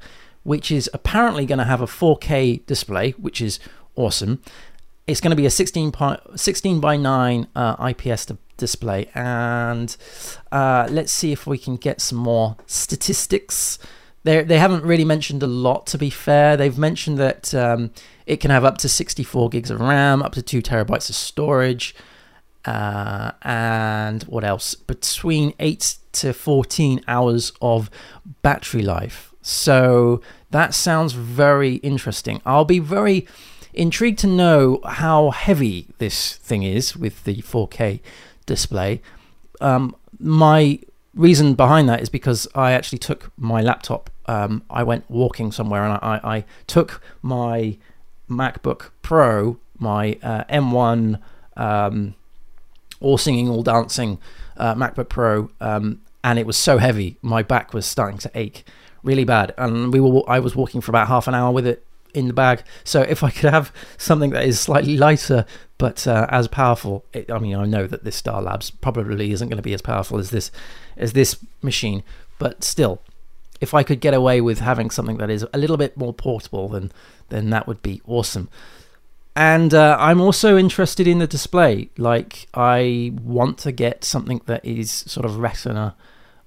which 0.47 0.71
is 0.71 0.89
apparently 0.93 1.45
going 1.45 1.57
to 1.57 1.65
have 1.65 1.81
a 1.81 1.85
4K 1.85 2.65
display, 2.65 3.11
which 3.11 3.41
is 3.41 3.59
awesome. 3.97 4.41
It's 5.05 5.19
going 5.19 5.31
to 5.31 5.35
be 5.35 5.45
a 5.45 5.49
16, 5.49 5.91
16 6.37 6.79
by 6.79 6.95
9 6.95 7.47
uh, 7.53 7.93
IPS 7.93 8.27
display. 8.55 9.09
And 9.13 9.93
uh, 10.49 10.87
let's 10.89 11.11
see 11.11 11.33
if 11.33 11.47
we 11.47 11.57
can 11.57 11.75
get 11.75 11.99
some 11.99 12.19
more 12.19 12.55
statistics. 12.65 13.77
They, 14.23 14.41
they 14.41 14.57
haven't 14.57 14.85
really 14.85 15.03
mentioned 15.03 15.43
a 15.43 15.47
lot, 15.47 15.85
to 15.87 15.97
be 15.97 16.09
fair. 16.09 16.55
They've 16.55 16.77
mentioned 16.77 17.17
that 17.17 17.53
um, 17.53 17.91
it 18.25 18.37
can 18.37 18.49
have 18.49 18.63
up 18.63 18.77
to 18.77 18.87
64 18.87 19.49
gigs 19.49 19.69
of 19.69 19.81
RAM, 19.81 20.23
up 20.23 20.31
to 20.35 20.41
2 20.41 20.61
terabytes 20.61 21.09
of 21.09 21.15
storage. 21.17 21.93
Uh, 22.63 23.31
and 23.41 24.23
what 24.23 24.45
else? 24.45 24.75
Between 24.75 25.53
8 25.59 25.95
to 26.13 26.31
14 26.31 27.01
hours 27.05 27.51
of 27.61 27.89
battery 28.43 28.81
life. 28.81 29.33
So 29.47 30.21
that 30.51 30.73
sounds 30.73 31.13
very 31.13 31.75
interesting. 31.75 32.41
I'll 32.45 32.65
be 32.65 32.79
very 32.79 33.27
intrigued 33.73 34.19
to 34.19 34.27
know 34.27 34.79
how 34.85 35.31
heavy 35.31 35.87
this 35.97 36.37
thing 36.37 36.63
is 36.63 36.95
with 36.95 37.23
the 37.25 37.37
4K 37.37 37.99
display. 38.45 39.01
Um, 39.61 39.95
my 40.19 40.79
reason 41.13 41.53
behind 41.55 41.89
that 41.89 42.01
is 42.01 42.09
because 42.09 42.47
I 42.55 42.71
actually 42.71 42.99
took 42.99 43.31
my 43.37 43.61
laptop. 43.61 44.09
Um, 44.25 44.63
I 44.69 44.83
went 44.83 45.09
walking 45.09 45.51
somewhere 45.51 45.83
and 45.83 45.93
I, 46.01 46.19
I, 46.23 46.45
took 46.67 47.01
my 47.21 47.77
MacBook 48.29 48.89
Pro, 49.01 49.57
my 49.79 50.17
uh, 50.21 50.43
M1 50.45 51.19
um, 51.55 52.13
all 52.99 53.17
singing, 53.17 53.49
all 53.49 53.63
dancing 53.63 54.19
uh, 54.57 54.75
MacBook 54.75 55.09
Pro, 55.09 55.49
um, 55.61 56.01
and 56.23 56.37
it 56.37 56.45
was 56.45 56.57
so 56.57 56.77
heavy, 56.77 57.17
my 57.21 57.41
back 57.41 57.73
was 57.73 57.85
starting 57.85 58.17
to 58.19 58.31
ache 58.35 58.65
really 59.07 59.23
bad. 59.23 59.53
And 59.57 59.91
we 59.91 59.99
were 59.99 60.21
I 60.27 60.39
was 60.39 60.55
walking 60.55 60.81
for 60.81 60.91
about 60.91 61.07
half 61.07 61.27
an 61.27 61.33
hour 61.33 61.51
with 61.51 61.65
it 61.65 61.83
in 62.13 62.27
the 62.27 62.33
bag. 62.33 62.63
So 62.83 63.01
if 63.01 63.23
I 63.23 63.31
could 63.31 63.49
have 63.49 63.71
something 63.97 64.31
that 64.31 64.45
is 64.45 64.59
slightly 64.59 64.97
lighter 64.97 65.45
but 65.77 66.07
uh, 66.07 66.25
as 66.29 66.47
powerful, 66.47 67.05
it, 67.13 67.31
I 67.31 67.37
mean, 67.37 67.55
I 67.55 67.65
know 67.65 67.85
that 67.87 68.03
this 68.03 68.15
Star 68.15 68.41
Labs 68.41 68.71
probably 68.71 69.31
isn't 69.31 69.47
going 69.47 69.57
to 69.57 69.63
be 69.63 69.73
as 69.73 69.81
powerful 69.81 70.17
as 70.17 70.31
this 70.31 70.51
as 70.95 71.13
this 71.13 71.37
machine, 71.61 72.03
but 72.39 72.63
still, 72.63 73.01
if 73.61 73.73
I 73.73 73.83
could 73.83 74.01
get 74.01 74.13
away 74.13 74.41
with 74.41 74.59
having 74.59 74.89
something 74.89 75.17
that 75.17 75.29
is 75.29 75.45
a 75.53 75.57
little 75.57 75.77
bit 75.77 75.95
more 75.95 76.13
portable, 76.13 76.67
then 76.67 76.91
then 77.29 77.49
that 77.51 77.67
would 77.67 77.81
be 77.81 78.01
awesome. 78.07 78.49
And 79.35 79.71
uh, 79.71 79.95
I'm 79.99 80.19
also 80.19 80.57
interested 80.57 81.07
in 81.07 81.19
the 81.19 81.27
display. 81.27 81.91
Like, 81.95 82.47
I 82.55 83.13
want 83.21 83.59
to 83.59 83.71
get 83.71 84.03
something 84.03 84.41
that 84.47 84.65
is 84.65 84.89
sort 84.89 85.27
of 85.27 85.37
Retina 85.37 85.95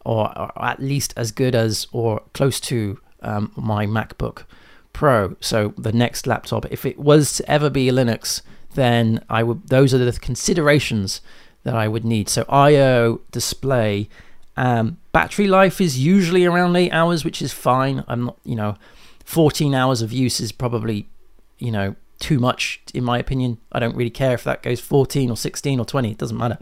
or, 0.04 0.36
or 0.38 0.64
at 0.64 0.80
least 0.80 1.12
as 1.16 1.32
good 1.32 1.54
as 1.54 1.86
or 1.92 2.22
close 2.32 2.60
to 2.60 2.98
um, 3.22 3.52
my 3.56 3.86
MacBook 3.86 4.44
Pro. 4.92 5.36
So 5.40 5.74
the 5.76 5.92
next 5.92 6.26
laptop, 6.26 6.66
if 6.70 6.84
it 6.84 6.98
was 6.98 7.32
to 7.34 7.50
ever 7.50 7.70
be 7.70 7.88
Linux, 7.88 8.42
then 8.74 9.22
I 9.28 9.42
would. 9.42 9.68
Those 9.68 9.92
are 9.94 9.98
the 9.98 10.12
considerations 10.12 11.20
that 11.64 11.74
I 11.74 11.88
would 11.88 12.04
need. 12.04 12.28
So 12.28 12.44
I/O 12.48 13.20
display 13.30 14.08
Um, 14.56 14.98
battery 15.12 15.46
life 15.46 15.80
is 15.80 15.98
usually 15.98 16.44
around 16.44 16.76
eight 16.76 16.92
hours, 16.92 17.24
which 17.24 17.40
is 17.40 17.52
fine. 17.52 18.04
I'm 18.08 18.24
not, 18.26 18.38
you 18.44 18.56
know, 18.56 18.76
14 19.24 19.74
hours 19.74 20.02
of 20.02 20.12
use 20.12 20.40
is 20.40 20.52
probably, 20.52 21.08
you 21.58 21.70
know, 21.70 21.94
too 22.18 22.38
much 22.38 22.80
in 22.92 23.04
my 23.04 23.18
opinion. 23.18 23.58
I 23.72 23.78
don't 23.78 23.96
really 23.96 24.10
care 24.10 24.34
if 24.34 24.44
that 24.44 24.62
goes 24.62 24.80
14 24.80 25.30
or 25.30 25.36
16 25.36 25.80
or 25.80 25.86
20. 25.86 26.10
It 26.10 26.18
doesn't 26.18 26.36
matter. 26.36 26.58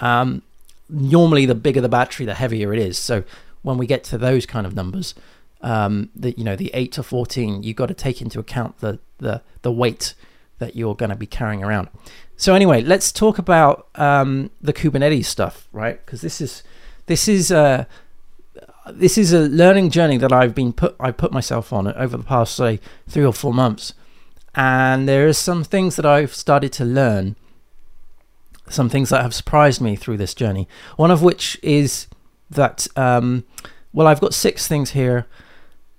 Um, 0.00 0.42
normally, 0.88 1.46
the 1.46 1.54
bigger 1.54 1.80
the 1.80 1.88
battery, 1.88 2.26
the 2.26 2.34
heavier 2.34 2.72
it 2.72 2.78
is. 2.78 2.98
So 2.98 3.24
when 3.62 3.78
we 3.78 3.86
get 3.86 4.04
to 4.04 4.18
those 4.18 4.46
kind 4.46 4.66
of 4.66 4.74
numbers, 4.74 5.14
um, 5.60 6.10
the 6.14 6.32
you 6.32 6.44
know 6.44 6.56
the 6.56 6.70
eight 6.74 6.92
to 6.92 7.02
14, 7.02 7.62
you've 7.62 7.76
got 7.76 7.86
to 7.86 7.94
take 7.94 8.20
into 8.20 8.38
account 8.38 8.78
the 8.78 8.98
the 9.18 9.42
the 9.62 9.72
weight 9.72 10.14
that 10.58 10.76
you're 10.76 10.94
going 10.94 11.10
to 11.10 11.16
be 11.16 11.26
carrying 11.26 11.62
around. 11.64 11.88
So 12.36 12.54
anyway, 12.54 12.82
let's 12.82 13.12
talk 13.12 13.38
about 13.38 13.88
um, 13.94 14.50
the 14.60 14.72
Kubernetes 14.72 15.26
stuff, 15.26 15.68
right? 15.72 16.04
Because 16.04 16.20
this 16.20 16.40
is 16.40 16.62
this 17.06 17.28
is 17.28 17.50
a 17.50 17.86
this 18.90 19.16
is 19.16 19.32
a 19.32 19.40
learning 19.40 19.90
journey 19.90 20.16
that 20.18 20.32
I've 20.32 20.54
been 20.54 20.72
put 20.72 20.96
I 20.98 21.12
put 21.12 21.32
myself 21.32 21.72
on 21.72 21.86
over 21.92 22.16
the 22.16 22.24
past 22.24 22.56
say 22.56 22.80
three 23.08 23.24
or 23.24 23.32
four 23.32 23.54
months, 23.54 23.94
and 24.54 25.08
there 25.08 25.28
are 25.28 25.32
some 25.32 25.62
things 25.64 25.96
that 25.96 26.06
I've 26.06 26.34
started 26.34 26.72
to 26.74 26.84
learn, 26.84 27.36
some 28.72 28.88
things 28.88 29.10
that 29.10 29.22
have 29.22 29.34
surprised 29.34 29.80
me 29.80 29.96
through 29.96 30.16
this 30.16 30.34
journey. 30.34 30.68
One 30.96 31.10
of 31.10 31.22
which 31.22 31.58
is 31.62 32.06
that 32.50 32.86
um, 32.96 33.44
well, 33.92 34.06
I've 34.06 34.20
got 34.20 34.34
six 34.34 34.66
things 34.66 34.90
here. 34.90 35.26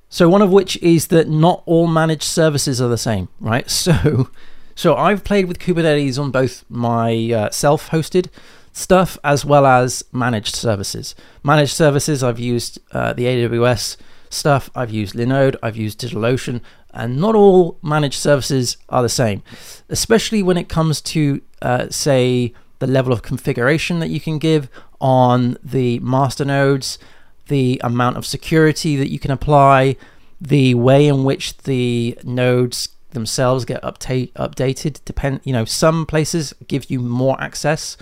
So 0.10 0.30
one 0.30 0.42
of 0.42 0.51
which 0.51 0.77
is 0.77 1.08
that 1.08 1.27
not 1.27 1.63
all 1.65 1.88
managed 1.88 2.24
services 2.24 2.82
are 2.82 2.89
the 2.89 2.98
same, 2.98 3.30
right? 3.39 3.70
So 3.70 4.30
so 4.75 4.96
I've 4.96 5.24
played 5.24 5.46
with 5.46 5.60
Kubernetes 5.60 6.18
on 6.18 6.32
both 6.32 6.65
my 6.68 7.32
uh, 7.32 7.50
self-hosted 7.51 8.30
stuff 8.72 9.18
as 9.24 9.46
well 9.46 9.68
as 9.68 10.03
managed 10.12 10.56
services. 10.56 11.13
Managed 11.44 11.74
services, 11.74 12.24
I've 12.24 12.39
used 12.39 12.80
uh, 12.92 13.13
the 13.13 13.25
AWS 13.25 13.98
stuff, 14.32 14.72
I've 14.75 14.89
used 14.89 15.13
Linode, 15.13 15.56
I've 15.62 15.77
used 15.77 16.01
DigitalOcean, 16.01 16.62
and 16.92 17.18
not 17.18 17.36
all 17.36 17.77
managed 17.84 18.20
services 18.20 18.77
are 18.89 19.03
the 19.03 19.10
same, 19.10 19.44
especially 19.89 20.42
when 20.42 20.58
it 20.58 20.70
comes 20.70 21.01
to, 21.01 21.42
uh, 21.62 21.89
say, 21.89 22.53
the 22.84 22.92
level 22.92 23.13
of 23.13 23.22
configuration 23.22 24.00
that 24.00 24.10
you 24.10 24.20
can 24.20 24.38
give 24.38 24.70
on 25.00 25.58
the 25.63 26.00
master 26.00 26.44
nodes, 26.44 27.00
the 27.48 27.80
amount 27.82 28.18
of 28.18 28.25
security 28.25 28.98
that 28.98 29.10
you 29.10 29.20
can 29.20 29.32
apply, 29.32 29.96
the 30.42 30.74
way 30.74 31.08
in 31.08 31.24
which 31.24 31.58
the 31.60 32.18
nodes 32.25 32.90
themselves 33.12 33.63
get 33.63 33.82
update 33.84 34.34
updated. 34.34 35.00
Depend, 35.06 35.40
you 35.46 35.54
know, 35.54 35.63
some 35.63 36.06
places 36.06 36.54
give 36.68 36.92
you 36.92 37.00
more 37.00 37.40
access, 37.40 37.96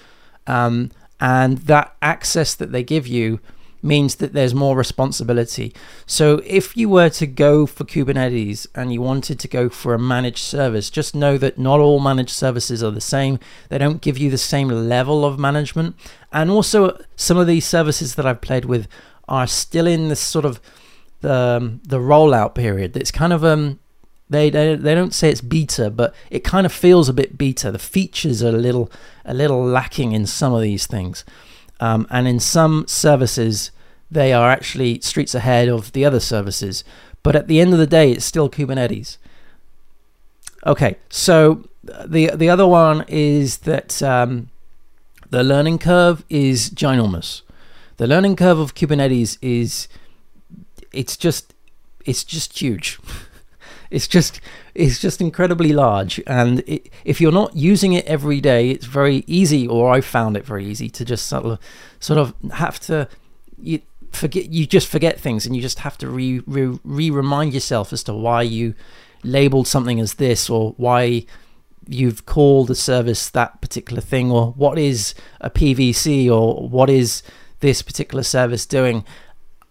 um, 0.48 0.90
and 1.20 1.60
that 1.60 1.96
access 2.02 2.56
that 2.56 2.72
they 2.72 2.84
give 2.84 3.06
you 3.06 3.40
means 3.82 4.16
that 4.16 4.34
there's 4.34 4.54
more 4.54 4.76
responsibility. 4.76 5.74
So 6.06 6.42
if 6.46 6.78
you 6.78 6.90
were 6.90 7.10
to 7.10 7.28
go 7.28 7.66
for 7.66 7.84
Kubernetes 7.84 8.68
and 8.76 8.94
you 8.94 9.02
wanted 9.02 9.40
to 9.40 9.48
go 9.48 9.70
for 9.70 9.94
a 9.94 10.00
managed 10.00 10.44
service, 10.44 10.90
just 10.90 11.16
know 11.16 11.38
that 11.38 11.58
not 11.58 11.80
all 11.80 12.00
managed 12.00 12.32
services 12.32 12.84
are 12.84 12.92
the 12.92 13.02
same. 13.02 13.40
They 13.70 13.78
don't 13.78 14.02
give 14.02 14.18
you 14.18 14.30
the 14.30 14.38
same 14.38 14.68
level 14.68 15.26
of 15.26 15.40
management. 15.40 15.96
And 16.32 16.50
also 16.50 17.00
some 17.16 17.38
of 17.38 17.48
these 17.48 17.66
services 17.66 18.16
that 18.16 18.26
I've 18.26 18.42
played 18.42 18.66
with 18.66 18.88
are 19.28 19.48
still 19.48 19.88
in 19.88 20.10
this 20.10 20.20
sort 20.20 20.46
of 20.46 20.60
the 21.22 21.34
um, 21.34 21.82
the 21.84 22.00
rollout 22.00 22.56
period. 22.56 22.98
It's 22.98 23.12
kind 23.12 23.32
of 23.32 23.44
um 23.46 23.80
they, 24.30 24.50
they 24.50 24.76
they 24.76 24.96
don't 24.96 25.14
say 25.14 25.30
it's 25.30 25.42
beta, 25.42 25.90
but 25.90 26.16
it 26.30 26.44
kind 26.44 26.66
of 26.66 26.72
feels 26.72 27.10
a 27.10 27.14
bit 27.14 27.38
beta. 27.38 27.72
The 27.72 27.80
features 27.80 28.42
are 28.42 28.50
a 28.50 28.54
little 28.54 28.92
a 29.26 29.34
little 29.34 29.64
lacking 29.64 30.14
in 30.14 30.26
some 30.26 30.54
of 30.54 30.62
these 30.62 30.88
things, 30.88 31.24
um, 31.82 32.08
and 32.10 32.28
in 32.28 32.40
some 32.40 32.86
services 32.88 33.72
they 34.10 34.34
are 34.34 34.50
actually 34.50 35.00
streets 35.00 35.34
ahead 35.34 35.70
of 35.70 35.94
the 35.94 36.06
other 36.06 36.20
services. 36.20 36.84
But 37.24 37.36
at 37.36 37.48
the 37.48 37.62
end 37.62 37.72
of 37.72 37.80
the 37.80 37.88
day, 37.88 38.12
it's 38.12 38.26
still 38.26 38.50
Kubernetes. 38.50 39.18
Okay, 40.66 40.98
so 41.10 41.64
the 41.84 42.32
the 42.36 42.50
other 42.50 42.68
one 42.68 43.06
is 43.08 43.60
that 43.60 44.02
um, 44.04 44.50
the 45.30 45.44
learning 45.44 45.80
curve 45.80 46.24
is 46.30 46.70
ginormous. 46.70 47.42
The 47.98 48.08
learning 48.08 48.36
curve 48.36 48.60
of 48.60 48.76
Kubernetes 48.76 49.38
is 49.42 49.88
it's 50.92 51.16
just 51.18 51.54
it's 52.06 52.24
just 52.24 52.60
huge. 52.60 53.00
it's 53.92 54.08
just 54.08 54.42
it's 54.74 55.00
just 55.00 55.22
incredibly 55.22 55.74
large. 55.74 56.22
And 56.26 56.64
it, 56.68 56.90
if 57.06 57.22
you're 57.22 57.32
not 57.32 57.56
using 57.56 57.94
it 57.94 58.06
every 58.06 58.42
day 58.42 58.72
it's 58.72 58.86
very 58.86 59.24
easy 59.28 59.68
or 59.68 59.92
i 59.92 60.02
found 60.02 60.38
it 60.38 60.46
very 60.46 60.66
easy 60.66 60.90
to 60.90 61.06
just 61.06 61.26
sort 61.28 61.46
of 61.46 61.60
sort 62.00 62.20
of 62.20 62.34
have 62.54 62.80
to 62.80 63.08
you 63.58 63.82
forget 64.12 64.50
you 64.50 64.66
just 64.66 64.88
forget 64.88 65.20
things 65.20 65.46
and 65.46 65.56
you 65.56 65.62
just 65.62 65.80
have 65.80 65.98
to 65.98 66.10
re, 66.10 66.42
re, 66.46 66.78
re 66.84 67.10
remind 67.10 67.54
yourself 67.54 67.94
as 67.94 68.04
to 68.04 68.14
why 68.14 68.42
you 68.42 68.74
labeled 69.24 69.68
something 69.68 70.00
as 70.00 70.16
this 70.16 70.50
or 70.50 70.74
why 70.78 71.26
you've 71.88 72.26
called 72.26 72.70
a 72.70 72.76
service 72.76 73.30
that 73.30 73.62
particular 73.62 74.02
thing 74.02 74.32
or 74.32 74.52
what 74.54 74.78
is 74.78 75.14
a 75.40 75.50
pvc 75.50 76.30
or 76.30 76.68
what 76.68 76.90
is 76.90 77.24
this 77.62 77.82
particular 77.82 78.24
service 78.24 78.66
doing. 78.66 79.06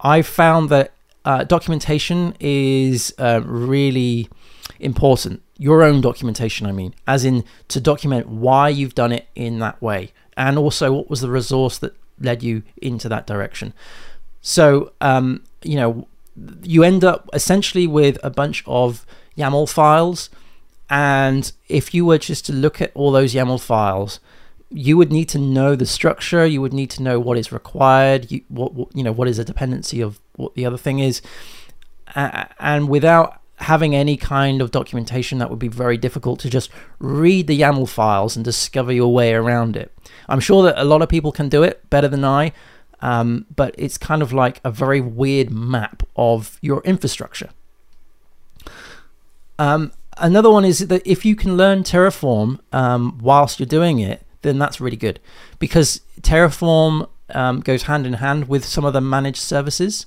I 0.01 0.23
found 0.23 0.71
that 0.71 0.93
uh, 1.25 1.45
documentation 1.45 2.35
is 2.41 3.15
uh, 3.19 3.41
really 3.45 4.29
important. 4.79 5.43
Your 5.59 5.83
own 5.83 6.01
documentation, 6.01 6.67
I 6.67 6.73
mean, 6.73 6.95
as 7.07 7.25
in 7.25 7.45
to 7.69 7.81
document 7.81 8.29
why 8.29 8.69
you've 8.71 8.95
done 8.95 9.13
it 9.13 9.29
in 9.35 9.59
that 9.59 9.81
way, 9.83 10.13
and 10.37 10.59
also 10.59 10.93
what 10.93 11.11
was 11.11 11.21
the 11.21 11.31
resource 11.31 11.79
that 11.79 11.95
led 12.19 12.43
you 12.43 12.63
into 12.81 13.09
that 13.09 13.27
direction. 13.27 13.75
So, 14.41 14.93
um, 15.01 15.43
you 15.63 15.77
know, 15.77 16.09
you 16.63 16.83
end 16.83 17.05
up 17.05 17.29
essentially 17.33 17.87
with 17.87 18.19
a 18.23 18.31
bunch 18.31 18.65
of 18.67 19.05
YAML 19.37 19.69
files, 19.69 20.31
and 20.89 21.53
if 21.69 21.93
you 21.93 22.07
were 22.07 22.19
just 22.19 22.47
to 22.47 22.53
look 22.53 22.81
at 22.81 22.91
all 22.95 23.13
those 23.13 23.35
YAML 23.35 23.61
files, 23.61 24.21
you 24.71 24.97
would 24.97 25.11
need 25.11 25.29
to 25.31 25.39
know 25.39 25.75
the 25.75 25.87
structure. 25.87 26.47
You 26.47 26.61
would 26.61 26.73
need 26.73 26.91
to 26.91 27.03
know 27.03 27.19
what 27.19 27.37
is 27.37 27.53
required. 27.53 28.31
You, 28.31 28.43
what, 28.49 28.73
what 28.75 28.89
you 28.95 29.03
know, 29.03 29.13
what 29.13 29.29
is 29.29 29.39
a 29.39 29.45
dependency 29.45 30.01
of 30.01 30.21
what 30.37 30.55
the 30.55 30.65
other 30.65 30.79
thing 30.79 31.01
is, 31.01 31.21
uh, 32.15 32.45
and 32.59 32.89
without 32.89 33.41
having 33.57 33.95
any 33.95 34.17
kind 34.17 34.63
of 34.63 34.71
documentation, 34.71 35.39
that 35.39 35.51
would 35.51 35.59
be 35.59 35.69
very 35.69 35.99
difficult 35.99 36.41
to 36.41 36.49
just 36.49 36.71
read 36.99 37.47
the 37.47 37.61
YAML 37.61 37.89
files 37.89 38.35
and 38.35 38.45
discover 38.45 38.91
your 38.93 39.13
way 39.13 39.35
around 39.35 39.77
it. 39.77 39.93
I'm 40.29 40.41
sure 40.41 40.63
that 40.63 40.79
a 40.79 40.85
lot 40.85 41.03
of 41.03 41.09
people 41.09 41.31
can 41.31 41.49
do 41.49 41.63
it 41.63 41.89
better 41.91 42.09
than 42.09 42.25
I, 42.25 42.53
um, 43.01 43.47
but 43.55 43.75
it's 43.77 43.99
kind 43.99 44.23
of 44.23 44.33
like 44.33 44.61
a 44.65 44.71
very 44.71 45.01
weird 45.01 45.51
map 45.51 46.03
of 46.17 46.59
your 46.63 46.81
infrastructure. 46.85 47.51
Um, 49.59 49.93
another 50.17 50.51
one 50.51 50.65
is 50.65 50.87
that 50.87 51.07
if 51.07 51.27
you 51.27 51.37
can 51.37 51.57
learn 51.57 51.83
Terraform 51.83 52.61
um, 52.73 53.19
whilst 53.19 53.61
you're 53.61 53.67
doing 53.67 53.99
it, 53.99 54.25
then 54.43 54.59
that's 54.59 54.81
really 54.81 54.97
good 54.97 55.21
because 55.59 56.01
Terraform 56.21 57.09
um, 57.35 57.61
goes 57.61 57.85
hand 57.85 58.07
in 58.07 58.15
hand 58.15 58.49
with 58.49 58.65
some 58.65 58.85
of 58.85 58.93
the 58.93 59.01
managed 59.01 59.39
services. 59.41 60.07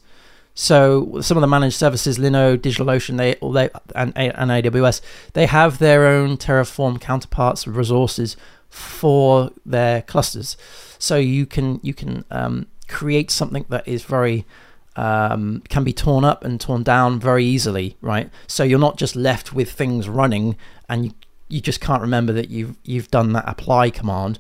So 0.56 1.20
some 1.22 1.36
of 1.36 1.42
the 1.42 1.48
managed 1.48 1.76
services, 1.76 2.20
Linode, 2.20 2.60
DigitalOcean, 2.60 3.18
they, 3.18 3.36
they 3.54 3.70
and, 3.96 4.16
and 4.16 4.52
AWS, 4.52 5.02
they 5.34 5.48
have 5.48 5.80
their 5.80 6.06
own 6.06 6.38
Terraform 6.38 7.02
counterparts 7.02 7.66
resources 7.66 8.38
for 8.70 9.52
their 9.66 10.02
clusters. 10.04 10.58
So 11.00 11.18
you 11.18 11.46
can 11.46 11.80
you 11.84 11.94
can 11.94 12.24
um, 12.30 12.68
create 12.88 13.32
something 13.32 13.66
that 13.70 13.88
is 13.88 14.04
very 14.04 14.46
um, 14.96 15.64
can 15.70 15.84
be 15.84 15.94
torn 15.94 16.24
up 16.24 16.44
and 16.44 16.60
torn 16.60 16.84
down 16.84 17.20
very 17.20 17.46
easily, 17.46 17.98
right? 18.02 18.30
So 18.48 18.64
you're 18.64 18.80
not 18.80 18.98
just 18.98 19.16
left 19.16 19.54
with 19.54 19.72
things 19.72 20.08
running 20.08 20.56
and 20.88 21.06
you 21.06 21.12
you 21.48 21.62
just 21.62 21.82
can't 21.82 22.02
remember 22.02 22.34
that 22.34 22.50
you've 22.50 22.76
you've 22.84 23.10
done 23.12 23.34
that 23.34 23.44
apply 23.48 23.90
command 23.90 24.40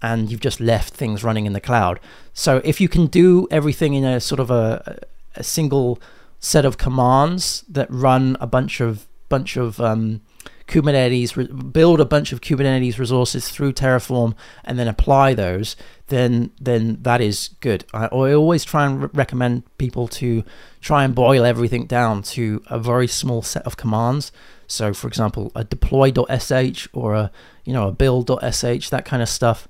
and 0.00 0.30
you've 0.30 0.40
just 0.40 0.60
left 0.60 0.94
things 0.94 1.24
running 1.24 1.46
in 1.46 1.52
the 1.52 1.60
cloud. 1.60 1.98
So 2.32 2.60
if 2.64 2.80
you 2.80 2.88
can 2.88 3.06
do 3.06 3.48
everything 3.50 3.94
in 3.94 4.04
a 4.04 4.20
sort 4.20 4.40
of 4.40 4.50
a, 4.50 5.00
a 5.34 5.42
single 5.42 6.00
set 6.40 6.64
of 6.64 6.78
commands 6.78 7.64
that 7.68 7.90
run 7.90 8.36
a 8.40 8.46
bunch 8.46 8.80
of 8.80 9.06
bunch 9.28 9.56
of 9.56 9.80
um, 9.80 10.20
Kubernetes, 10.68 11.72
build 11.72 12.00
a 12.00 12.04
bunch 12.04 12.32
of 12.32 12.40
Kubernetes 12.40 12.98
resources 12.98 13.48
through 13.48 13.72
Terraform, 13.72 14.34
and 14.64 14.78
then 14.78 14.86
apply 14.86 15.34
those, 15.34 15.74
then 16.08 16.50
then 16.60 16.98
that 17.02 17.20
is 17.20 17.50
good. 17.60 17.84
I, 17.92 18.06
I 18.06 18.32
always 18.32 18.64
try 18.64 18.86
and 18.86 19.02
re- 19.02 19.08
recommend 19.12 19.64
people 19.78 20.06
to 20.08 20.44
try 20.80 21.04
and 21.04 21.14
boil 21.14 21.44
everything 21.44 21.86
down 21.86 22.22
to 22.22 22.62
a 22.68 22.78
very 22.78 23.08
small 23.08 23.42
set 23.42 23.66
of 23.66 23.76
commands 23.76 24.30
so, 24.68 24.92
for 24.92 25.08
example, 25.08 25.50
a 25.54 25.64
deploy.sh 25.64 26.88
or 26.92 27.14
a 27.14 27.32
you 27.64 27.72
know 27.72 27.88
a 27.88 27.92
build.sh, 27.92 28.90
that 28.90 29.04
kind 29.04 29.22
of 29.22 29.28
stuff, 29.28 29.66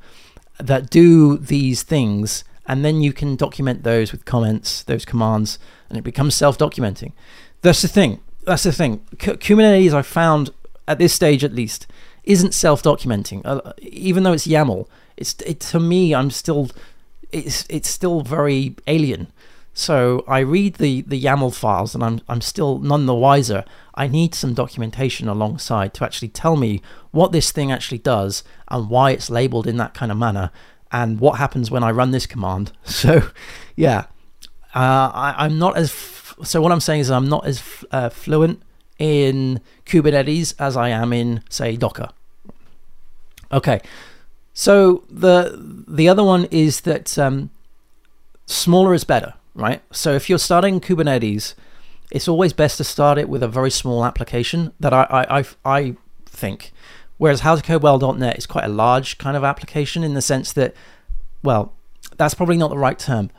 that 0.59 0.91
do 0.91 1.39
these 1.39 1.85
things, 1.85 2.45
and 2.67 2.85
then 2.85 3.01
you 3.01 3.13
can 3.13 3.37
document 3.37 3.85
those 3.85 4.13
with 4.13 4.25
comments, 4.25 4.83
those 4.83 5.05
commands, 5.05 5.59
and 5.89 5.97
it 5.97 6.03
becomes 6.03 6.35
self-documenting. 6.35 7.13
That's 7.63 7.81
the 7.81 7.89
thing. 7.89 8.21
That's 8.45 8.65
the 8.65 8.73
thing. 8.73 8.99
Kubernetes, 9.17 9.93
I 9.93 10.03
found 10.03 10.51
at 10.89 10.99
this 10.99 11.13
stage 11.13 11.45
at 11.45 11.53
least, 11.53 11.87
isn't 12.25 12.55
self-documenting. 12.55 13.43
Uh, 13.45 13.73
even 13.81 14.25
though 14.25 14.33
it's 14.33 14.47
YAML, 14.47 14.89
it's 15.17 15.37
it, 15.47 15.61
to 15.61 15.79
me, 15.79 16.15
I'm 16.15 16.31
still 16.31 16.71
it's 17.31 17.65
it's 17.69 17.89
still 17.89 18.23
very 18.23 18.75
alien. 18.87 19.29
So 19.75 20.25
I 20.27 20.41
read 20.41 20.75
the, 20.75 21.03
the 21.03 21.23
YAML 21.23 21.55
files 21.55 21.95
and 21.95 22.03
I'm, 22.03 22.21
I'm 22.29 22.41
still 22.41 22.81
none 22.81 23.07
the 23.07 23.15
wiser. 23.15 23.65
I 23.95 24.09
need 24.09 24.35
some 24.35 24.53
documentation 24.53 25.29
alongside 25.29 25.95
to 25.95 26.05
actually 26.05 26.31
tell 26.31 26.57
me 26.57 26.83
what 27.13 27.31
this 27.31 27.53
thing 27.53 27.71
actually 27.71 27.99
does 27.99 28.43
and 28.67 28.91
why 28.91 29.13
it's 29.13 29.31
labeled 29.31 29.69
in 29.69 29.77
that 29.77 29.95
kind 29.95 30.11
of 30.11 30.19
manner 30.19 30.51
and 30.91 31.21
what 31.21 31.39
happens 31.39 31.71
when 31.71 31.85
I 31.85 31.93
run 31.93 32.11
this 32.11 32.27
command. 32.27 32.73
So, 32.85 33.31
yeah, 33.77 34.07
uh, 34.75 35.13
I, 35.15 35.47
am 35.47 35.61
not 35.61 35.77
as. 35.77 35.93
So, 36.43 36.61
what 36.61 36.73
I'm 36.73 36.81
saying 36.81 37.03
is, 37.03 37.11
I'm 37.11 37.29
not 37.29 37.47
as 37.47 37.63
uh, 37.93 38.09
fluent 38.09 38.61
in 38.99 39.61
Kubernetes 39.87 40.55
as 40.59 40.77
I 40.77 40.89
am 40.89 41.13
in, 41.13 41.43
say, 41.49 41.77
Docker. 41.77 42.11
Okay, 43.51 43.81
so 44.53 45.05
the 45.09 45.85
the 45.89 46.09
other 46.09 46.23
one 46.23 46.47
is 46.51 46.83
that 46.83 47.19
um, 47.19 47.51
smaller 48.47 48.93
is 48.95 49.05
better 49.05 49.35
right? 49.59 49.83
So 49.91 50.15
if 50.15 50.31
you're 50.31 50.39
starting 50.39 50.81
Kubernetes, 50.81 51.55
it's 52.11 52.29
always 52.29 52.53
best 52.53 52.79
to 52.79 52.85
start 52.85 53.19
it 53.19 53.29
with 53.29 53.43
a 53.43 53.49
very 53.49 53.71
small 53.71 54.05
application 54.05 54.73
that 54.81 54.95
I 54.95 55.03
I, 55.11 55.39
I, 55.41 55.45
I 55.65 55.97
think. 56.25 56.73
Whereas 57.19 57.41
howtocodewell.net 57.41 58.39
is 58.39 58.47
quite 58.47 58.65
a 58.65 58.69
large 58.69 59.19
kind 59.19 59.37
of 59.37 59.43
application 59.43 60.05
in 60.05 60.15
the 60.15 60.23
sense 60.23 60.53
that, 60.53 60.73
well, 61.43 61.73
that's 62.17 62.35
probably 62.35 62.57
not 62.57 62.71
the 62.71 62.79
right 62.79 62.99
term. 62.99 63.31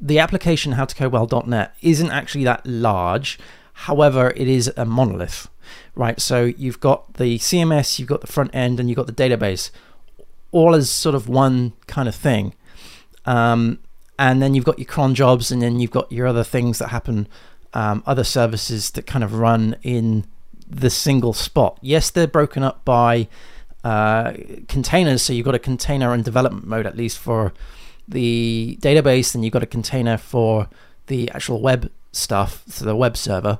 The 0.00 0.18
application 0.18 0.72
howtocodewell.net 0.72 1.74
isn't 1.80 2.10
actually 2.10 2.44
that 2.44 2.66
large. 2.66 3.38
However, 3.84 4.34
it 4.36 4.46
is 4.46 4.70
a 4.76 4.84
monolith, 4.84 5.48
right? 5.94 6.20
So 6.20 6.44
you've 6.44 6.80
got 6.80 7.14
the 7.14 7.38
CMS, 7.38 7.98
you've 7.98 8.08
got 8.08 8.20
the 8.20 8.26
front 8.26 8.54
end, 8.54 8.78
and 8.78 8.90
you've 8.90 8.96
got 8.96 9.06
the 9.06 9.12
database, 9.12 9.70
all 10.52 10.74
as 10.74 10.90
sort 10.90 11.14
of 11.14 11.30
one 11.30 11.72
kind 11.86 12.06
of 12.06 12.14
thing. 12.14 12.52
Um, 13.24 13.78
and 14.18 14.42
then 14.42 14.54
you've 14.54 14.66
got 14.66 14.78
your 14.78 14.86
cron 14.86 15.14
jobs, 15.14 15.50
and 15.50 15.62
then 15.62 15.80
you've 15.80 15.90
got 15.90 16.12
your 16.12 16.26
other 16.26 16.44
things 16.44 16.78
that 16.78 16.88
happen, 16.88 17.26
um, 17.72 18.02
other 18.04 18.22
services 18.22 18.90
that 18.90 19.06
kind 19.06 19.24
of 19.24 19.32
run 19.32 19.76
in 19.82 20.26
the 20.68 20.90
single 20.90 21.32
spot. 21.32 21.78
Yes, 21.80 22.10
they're 22.10 22.26
broken 22.26 22.62
up 22.62 22.84
by 22.84 23.28
uh, 23.82 24.34
containers, 24.68 25.22
so 25.22 25.32
you've 25.32 25.46
got 25.46 25.54
a 25.54 25.58
container 25.58 26.12
in 26.12 26.20
development 26.20 26.66
mode 26.66 26.86
at 26.86 26.98
least 26.98 27.16
for 27.16 27.54
the 28.06 28.76
database, 28.82 29.34
and 29.34 29.42
you've 29.42 29.54
got 29.54 29.62
a 29.62 29.66
container 29.78 30.18
for 30.18 30.68
the 31.06 31.30
actual 31.30 31.62
web 31.62 31.90
stuff, 32.12 32.64
to 32.76 32.84
the 32.84 32.96
web 32.96 33.16
server, 33.16 33.58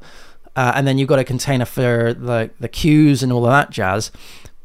uh, 0.56 0.72
and 0.74 0.86
then 0.86 0.98
you've 0.98 1.08
got 1.08 1.18
a 1.18 1.24
container 1.24 1.64
for 1.64 2.14
the 2.14 2.50
the 2.58 2.68
queues 2.68 3.22
and 3.22 3.32
all 3.32 3.44
of 3.44 3.50
that 3.50 3.70
jazz. 3.70 4.10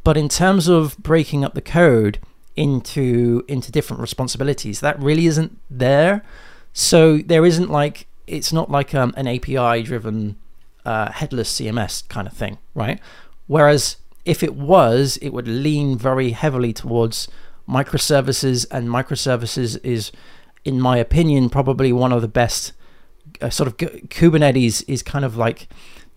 But 0.03 0.17
in 0.17 0.29
terms 0.29 0.67
of 0.67 0.97
breaking 0.97 1.43
up 1.43 1.55
the 1.55 1.61
code, 1.61 2.19
into 2.55 3.43
into 3.47 3.71
different 3.71 4.01
responsibilities. 4.01 4.79
That 4.79 4.99
really 4.99 5.25
isn't 5.27 5.57
there. 5.69 6.23
So 6.73 7.17
there 7.17 7.45
isn't 7.45 7.69
like 7.69 8.07
it's 8.27 8.51
not 8.51 8.71
like 8.71 8.95
um, 8.95 9.13
an 9.17 9.27
API 9.27 9.83
driven 9.83 10.37
uh, 10.85 11.11
headless 11.11 11.53
CMS 11.59 12.07
kind 12.07 12.27
of 12.27 12.33
thing, 12.33 12.57
right? 12.73 12.99
Whereas 13.47 13.97
if 14.23 14.41
it 14.41 14.55
was, 14.55 15.17
it 15.21 15.29
would 15.29 15.47
lean 15.47 15.97
very 15.97 16.31
heavily 16.31 16.73
towards 16.73 17.27
microservices, 17.69 18.65
and 18.71 18.89
microservices 18.89 19.77
is, 19.83 20.11
in 20.63 20.81
my 20.81 20.97
opinion, 20.97 21.49
probably 21.49 21.93
one 21.93 22.11
of 22.11 22.21
the 22.21 22.27
best. 22.27 22.73
Uh, 23.41 23.49
sort 23.49 23.67
of 23.67 23.77
Kubernetes 23.77 24.83
is 24.87 25.03
kind 25.03 25.25
of 25.25 25.35
like 25.35 25.67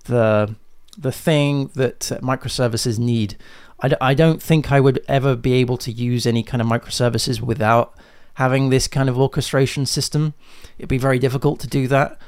the 0.04 0.54
the 0.96 1.12
thing 1.12 1.70
that 1.74 2.12
uh, 2.12 2.18
microservices 2.18 2.98
need 2.98 3.36
I 3.80 3.88
d- 3.88 3.96
I 4.00 4.14
don't 4.14 4.42
think 4.42 4.72
I 4.72 4.80
would 4.80 5.04
ever 5.08 5.36
be 5.36 5.52
able 5.54 5.76
to 5.78 5.92
use 5.92 6.26
any 6.26 6.42
kind 6.42 6.60
of 6.60 6.66
microservices 6.66 7.40
without 7.40 7.94
having 8.34 8.70
this 8.70 8.88
kind 8.88 9.08
of 9.08 9.18
orchestration 9.18 9.86
system. 9.86 10.34
It'd 10.78 10.88
be 10.88 10.98
very 10.98 11.18
difficult 11.18 11.60
to 11.60 11.66
do 11.66 11.86
that. 11.88 12.18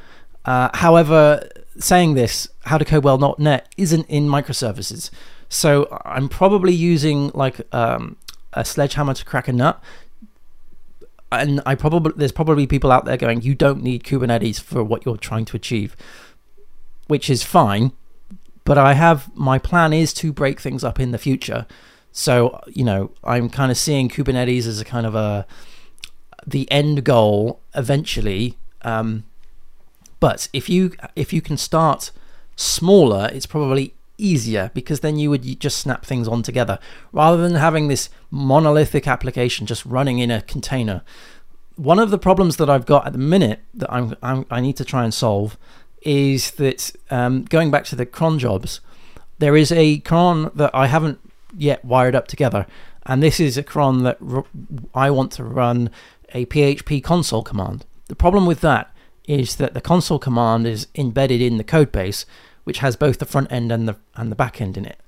Uh, 0.44 0.70
however, 0.74 1.48
saying 1.78 2.14
this, 2.14 2.48
howtocodewell.net 2.66 3.68
isn't 3.76 4.06
in 4.08 4.28
microservices. 4.28 5.10
So 5.48 5.88
I'm 6.04 6.28
probably 6.28 6.72
using 6.72 7.30
like 7.34 7.60
um, 7.74 8.16
a 8.52 8.64
sledgehammer 8.64 9.14
to 9.14 9.24
crack 9.24 9.48
a 9.48 9.52
nut. 9.52 9.82
And 11.32 11.60
I 11.64 11.74
probably 11.74 12.12
there's 12.16 12.32
probably 12.32 12.66
people 12.66 12.90
out 12.90 13.04
there 13.04 13.16
going, 13.16 13.42
you 13.42 13.54
don't 13.54 13.82
need 13.82 14.02
Kubernetes 14.02 14.60
for 14.60 14.82
what 14.82 15.06
you're 15.06 15.16
trying 15.16 15.44
to 15.46 15.56
achieve, 15.56 15.96
which 17.06 17.30
is 17.30 17.42
fine 17.42 17.92
but 18.70 18.78
I 18.78 18.92
have 18.94 19.34
my 19.36 19.58
plan 19.58 19.92
is 19.92 20.12
to 20.14 20.32
break 20.32 20.60
things 20.60 20.84
up 20.84 21.00
in 21.00 21.10
the 21.10 21.18
future. 21.18 21.66
So 22.12 22.60
you 22.68 22.84
know, 22.84 23.10
I'm 23.24 23.48
kind 23.50 23.70
of 23.72 23.76
seeing 23.76 24.08
Kubernetes 24.08 24.66
as 24.66 24.80
a 24.80 24.84
kind 24.84 25.06
of 25.06 25.14
a 25.14 25.44
the 26.46 26.70
end 26.70 27.02
goal 27.04 27.60
eventually. 27.74 28.56
Um, 28.82 29.24
but 30.20 30.48
if 30.52 30.68
you 30.68 30.92
if 31.16 31.32
you 31.32 31.40
can 31.40 31.56
start 31.56 32.12
smaller, 32.54 33.28
it's 33.32 33.46
probably 33.46 33.94
easier 34.20 34.70
because 34.74 35.00
then 35.00 35.18
you 35.18 35.30
would 35.30 35.60
just 35.60 35.78
snap 35.78 36.04
things 36.04 36.28
on 36.28 36.42
together 36.42 36.78
rather 37.12 37.36
than 37.42 37.56
having 37.56 37.88
this 37.88 38.08
monolithic 38.30 39.06
application 39.08 39.66
just 39.66 39.84
running 39.84 40.18
in 40.18 40.30
a 40.30 40.42
container. 40.42 41.02
One 41.76 41.98
of 41.98 42.10
the 42.10 42.18
problems 42.18 42.56
that 42.58 42.68
I've 42.68 42.86
got 42.86 43.06
at 43.06 43.12
the 43.12 43.18
minute 43.18 43.60
that 43.74 43.90
I'm, 43.92 44.14
I'm 44.22 44.44
i 44.50 44.60
need 44.60 44.76
to 44.76 44.84
try 44.84 45.04
and 45.04 45.14
solve 45.14 45.56
is 46.02 46.52
that 46.52 46.92
um, 47.10 47.44
going 47.44 47.70
back 47.70 47.84
to 47.86 47.96
the 47.96 48.06
cron 48.06 48.38
jobs, 48.38 48.80
there 49.38 49.56
is 49.56 49.72
a 49.72 49.98
cron 49.98 50.50
that 50.54 50.74
I 50.74 50.86
haven't 50.86 51.18
yet 51.56 51.84
wired 51.84 52.14
up 52.14 52.28
together, 52.28 52.66
and 53.06 53.22
this 53.22 53.40
is 53.40 53.56
a 53.56 53.62
cron 53.62 54.02
that 54.04 54.18
I 54.94 55.10
want 55.10 55.32
to 55.32 55.44
run 55.44 55.90
a 56.32 56.46
PHP 56.46 57.02
console 57.02 57.42
command. 57.42 57.84
The 58.08 58.16
problem 58.16 58.46
with 58.46 58.60
that 58.60 58.94
is 59.24 59.56
that 59.56 59.74
the 59.74 59.80
console 59.80 60.18
command 60.18 60.66
is 60.66 60.88
embedded 60.94 61.40
in 61.40 61.56
the 61.56 61.64
code 61.64 61.92
base, 61.92 62.26
which 62.70 62.78
has 62.78 62.94
both 62.94 63.18
the 63.18 63.24
front 63.24 63.50
end 63.50 63.72
and 63.72 63.88
the 63.88 63.96
and 64.14 64.30
the 64.30 64.36
back 64.36 64.60
end 64.60 64.76
in 64.76 64.84
it. 64.84 65.00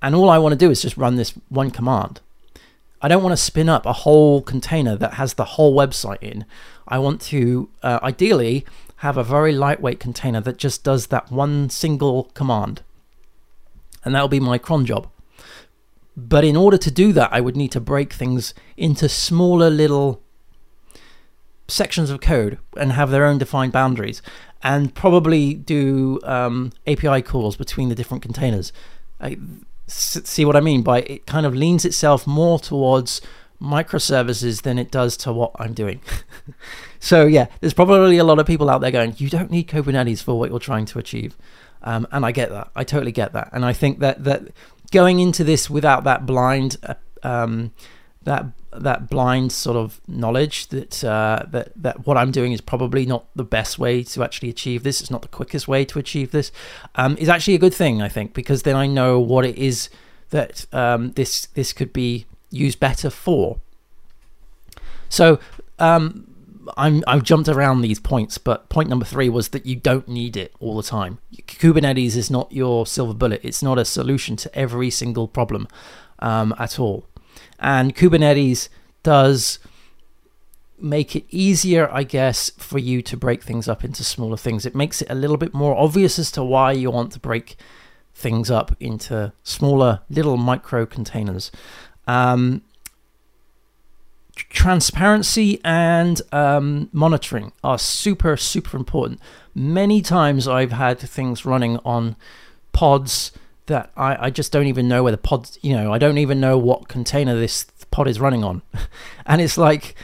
And 0.00 0.14
all 0.14 0.30
I 0.30 0.38
want 0.38 0.52
to 0.52 0.56
do 0.56 0.70
is 0.70 0.80
just 0.80 0.96
run 0.96 1.16
this 1.16 1.34
one 1.48 1.72
command. 1.72 2.20
I 3.02 3.08
don't 3.08 3.24
want 3.24 3.32
to 3.32 3.44
spin 3.50 3.68
up 3.68 3.84
a 3.84 4.04
whole 4.04 4.40
container 4.42 4.94
that 4.94 5.14
has 5.14 5.34
the 5.34 5.44
whole 5.56 5.74
website 5.74 6.22
in. 6.22 6.44
I 6.86 7.00
want 7.00 7.20
to 7.22 7.68
uh, 7.82 7.98
ideally 8.00 8.64
have 8.98 9.16
a 9.16 9.24
very 9.24 9.50
lightweight 9.50 9.98
container 9.98 10.40
that 10.42 10.56
just 10.56 10.84
does 10.84 11.08
that 11.08 11.32
one 11.32 11.68
single 11.68 12.30
command. 12.34 12.82
And 14.04 14.14
that'll 14.14 14.28
be 14.28 14.38
my 14.38 14.56
cron 14.56 14.86
job. 14.86 15.08
But 16.16 16.44
in 16.44 16.56
order 16.56 16.78
to 16.78 16.92
do 16.92 17.12
that, 17.14 17.30
I 17.32 17.40
would 17.40 17.56
need 17.56 17.72
to 17.72 17.80
break 17.80 18.12
things 18.12 18.54
into 18.76 19.08
smaller 19.08 19.68
little 19.68 20.22
sections 21.66 22.08
of 22.08 22.20
code 22.20 22.58
and 22.76 22.92
have 22.92 23.10
their 23.10 23.26
own 23.26 23.38
defined 23.38 23.72
boundaries 23.72 24.22
and 24.62 24.94
probably 24.94 25.54
do 25.54 26.20
um, 26.24 26.72
API 26.86 27.22
calls 27.22 27.56
between 27.56 27.88
the 27.88 27.94
different 27.94 28.22
containers. 28.22 28.72
I, 29.20 29.36
see 29.86 30.44
what 30.44 30.56
I 30.56 30.60
mean 30.60 30.82
by 30.82 31.00
it 31.00 31.26
kind 31.26 31.46
of 31.46 31.54
leans 31.54 31.84
itself 31.84 32.26
more 32.26 32.58
towards 32.58 33.20
microservices 33.60 34.62
than 34.62 34.78
it 34.78 34.90
does 34.90 35.16
to 35.18 35.32
what 35.32 35.52
I'm 35.56 35.72
doing. 35.72 36.00
so 37.00 37.26
yeah, 37.26 37.46
there's 37.60 37.74
probably 37.74 38.18
a 38.18 38.24
lot 38.24 38.38
of 38.38 38.46
people 38.46 38.70
out 38.70 38.80
there 38.80 38.90
going, 38.90 39.14
you 39.16 39.28
don't 39.28 39.50
need 39.50 39.68
Kubernetes 39.68 40.22
for 40.22 40.38
what 40.38 40.50
you're 40.50 40.58
trying 40.58 40.86
to 40.86 40.98
achieve. 40.98 41.36
Um, 41.82 42.06
and 42.10 42.24
I 42.24 42.32
get 42.32 42.50
that. 42.50 42.70
I 42.76 42.84
totally 42.84 43.12
get 43.12 43.32
that. 43.32 43.50
And 43.52 43.64
I 43.64 43.72
think 43.72 44.00
that 44.00 44.24
that 44.24 44.48
going 44.90 45.20
into 45.20 45.44
this 45.44 45.70
without 45.70 46.04
that 46.04 46.26
blind 46.26 46.76
uh, 46.82 46.94
um, 47.22 47.72
that 48.28 48.44
that 48.72 49.08
blind 49.08 49.50
sort 49.50 49.76
of 49.76 50.00
knowledge 50.06 50.68
that 50.68 51.02
uh, 51.02 51.44
that 51.50 51.72
that 51.74 52.06
what 52.06 52.16
I'm 52.18 52.30
doing 52.30 52.52
is 52.52 52.60
probably 52.60 53.06
not 53.06 53.24
the 53.34 53.42
best 53.42 53.78
way 53.78 54.02
to 54.04 54.22
actually 54.22 54.50
achieve 54.50 54.82
this. 54.82 55.00
It's 55.00 55.10
not 55.10 55.22
the 55.22 55.28
quickest 55.28 55.66
way 55.66 55.84
to 55.86 55.98
achieve 55.98 56.30
this. 56.30 56.52
Um, 56.94 57.16
is 57.18 57.28
actually 57.28 57.54
a 57.54 57.58
good 57.58 57.74
thing, 57.74 58.02
I 58.02 58.08
think, 58.08 58.34
because 58.34 58.62
then 58.62 58.76
I 58.76 58.86
know 58.86 59.18
what 59.18 59.46
it 59.46 59.56
is 59.56 59.88
that 60.30 60.66
um, 60.74 61.12
this 61.12 61.46
this 61.54 61.72
could 61.72 61.92
be 61.92 62.26
used 62.50 62.78
better 62.78 63.08
for. 63.08 63.60
So 65.08 65.40
um, 65.78 66.28
I'm, 66.76 67.02
I've 67.06 67.22
jumped 67.22 67.48
around 67.48 67.80
these 67.80 67.98
points, 67.98 68.36
but 68.36 68.68
point 68.68 68.90
number 68.90 69.06
three 69.06 69.30
was 69.30 69.48
that 69.48 69.64
you 69.64 69.74
don't 69.74 70.06
need 70.06 70.36
it 70.36 70.52
all 70.60 70.76
the 70.76 70.82
time. 70.82 71.18
Kubernetes 71.46 72.14
is 72.14 72.30
not 72.30 72.52
your 72.52 72.84
silver 72.86 73.14
bullet. 73.14 73.40
It's 73.42 73.62
not 73.62 73.78
a 73.78 73.86
solution 73.86 74.36
to 74.36 74.54
every 74.54 74.90
single 74.90 75.28
problem 75.28 75.66
um, 76.18 76.54
at 76.58 76.78
all. 76.78 77.06
And 77.58 77.94
Kubernetes 77.94 78.68
does 79.02 79.58
make 80.80 81.16
it 81.16 81.24
easier, 81.30 81.88
I 81.92 82.04
guess, 82.04 82.50
for 82.50 82.78
you 82.78 83.02
to 83.02 83.16
break 83.16 83.42
things 83.42 83.68
up 83.68 83.84
into 83.84 84.04
smaller 84.04 84.36
things. 84.36 84.64
It 84.64 84.74
makes 84.74 85.02
it 85.02 85.10
a 85.10 85.14
little 85.14 85.36
bit 85.36 85.52
more 85.54 85.76
obvious 85.76 86.18
as 86.18 86.30
to 86.32 86.44
why 86.44 86.72
you 86.72 86.90
want 86.90 87.12
to 87.12 87.18
break 87.18 87.56
things 88.14 88.50
up 88.50 88.76
into 88.80 89.32
smaller 89.42 90.00
little 90.08 90.36
micro 90.36 90.86
containers. 90.86 91.50
Um, 92.06 92.62
transparency 94.36 95.60
and 95.64 96.20
um, 96.32 96.88
monitoring 96.92 97.52
are 97.64 97.78
super, 97.78 98.36
super 98.36 98.76
important. 98.76 99.20
Many 99.54 100.00
times 100.00 100.46
I've 100.46 100.72
had 100.72 100.98
things 100.98 101.44
running 101.44 101.78
on 101.84 102.16
pods 102.72 103.32
that 103.68 103.90
I, 103.96 104.26
I 104.26 104.30
just 104.30 104.52
don't 104.52 104.66
even 104.66 104.88
know 104.88 105.02
where 105.02 105.12
the 105.12 105.18
pod, 105.18 105.48
you 105.62 105.74
know, 105.74 105.92
I 105.92 105.98
don't 105.98 106.18
even 106.18 106.40
know 106.40 106.58
what 106.58 106.88
container 106.88 107.34
this 107.34 107.66
pod 107.90 108.08
is 108.08 108.20
running 108.20 108.44
on. 108.44 108.62
and 109.26 109.40
it's 109.40 109.56
like, 109.56 109.94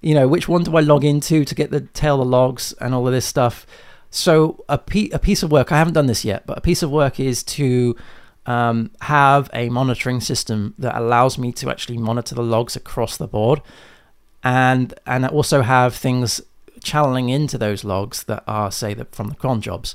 you 0.00 0.14
know, 0.14 0.26
which 0.26 0.48
one 0.48 0.64
do 0.64 0.76
I 0.76 0.80
log 0.80 1.04
into 1.04 1.44
to 1.44 1.54
get 1.54 1.70
the 1.70 1.80
tail 1.80 2.18
the 2.18 2.24
logs 2.24 2.72
and 2.80 2.94
all 2.94 3.06
of 3.06 3.12
this 3.12 3.26
stuff. 3.26 3.66
So 4.10 4.64
a, 4.68 4.78
pe- 4.78 5.10
a 5.10 5.18
piece 5.18 5.42
of 5.42 5.52
work, 5.52 5.70
I 5.70 5.78
haven't 5.78 5.94
done 5.94 6.06
this 6.06 6.24
yet, 6.24 6.46
but 6.46 6.58
a 6.58 6.62
piece 6.62 6.82
of 6.82 6.90
work 6.90 7.20
is 7.20 7.42
to 7.44 7.94
um, 8.46 8.90
have 9.02 9.50
a 9.52 9.68
monitoring 9.68 10.20
system 10.20 10.74
that 10.78 10.96
allows 10.96 11.36
me 11.36 11.52
to 11.52 11.70
actually 11.70 11.98
monitor 11.98 12.34
the 12.34 12.42
logs 12.42 12.74
across 12.74 13.16
the 13.16 13.28
board 13.28 13.60
and 14.42 14.94
and 15.04 15.26
also 15.26 15.62
have 15.62 15.94
things 15.94 16.40
channeling 16.82 17.28
into 17.28 17.58
those 17.58 17.84
logs 17.84 18.22
that 18.24 18.42
are 18.46 18.70
say 18.70 18.94
that 18.94 19.14
from 19.14 19.28
the 19.28 19.34
cron 19.34 19.60
jobs 19.60 19.94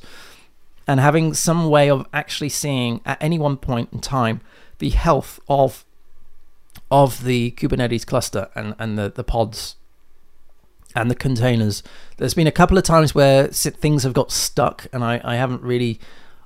and 0.87 0.99
having 0.99 1.33
some 1.33 1.69
way 1.69 1.89
of 1.89 2.05
actually 2.13 2.49
seeing 2.49 3.01
at 3.05 3.21
any 3.21 3.39
one 3.39 3.57
point 3.57 3.89
in 3.91 3.99
time 3.99 4.41
the 4.79 4.89
health 4.89 5.39
of 5.47 5.85
of 6.91 7.23
the 7.23 7.51
Kubernetes 7.51 8.05
cluster 8.05 8.49
and, 8.55 8.75
and 8.77 8.97
the, 8.97 9.09
the 9.09 9.23
pods 9.23 9.75
and 10.95 11.09
the 11.09 11.15
containers. 11.15 11.81
There's 12.17 12.33
been 12.33 12.47
a 12.47 12.51
couple 12.51 12.77
of 12.77 12.83
times 12.83 13.15
where 13.15 13.47
things 13.47 14.03
have 14.03 14.13
got 14.13 14.31
stuck 14.31 14.87
and 14.93 15.03
I, 15.03 15.19
I 15.23 15.35
haven't 15.35 15.61
really 15.61 15.99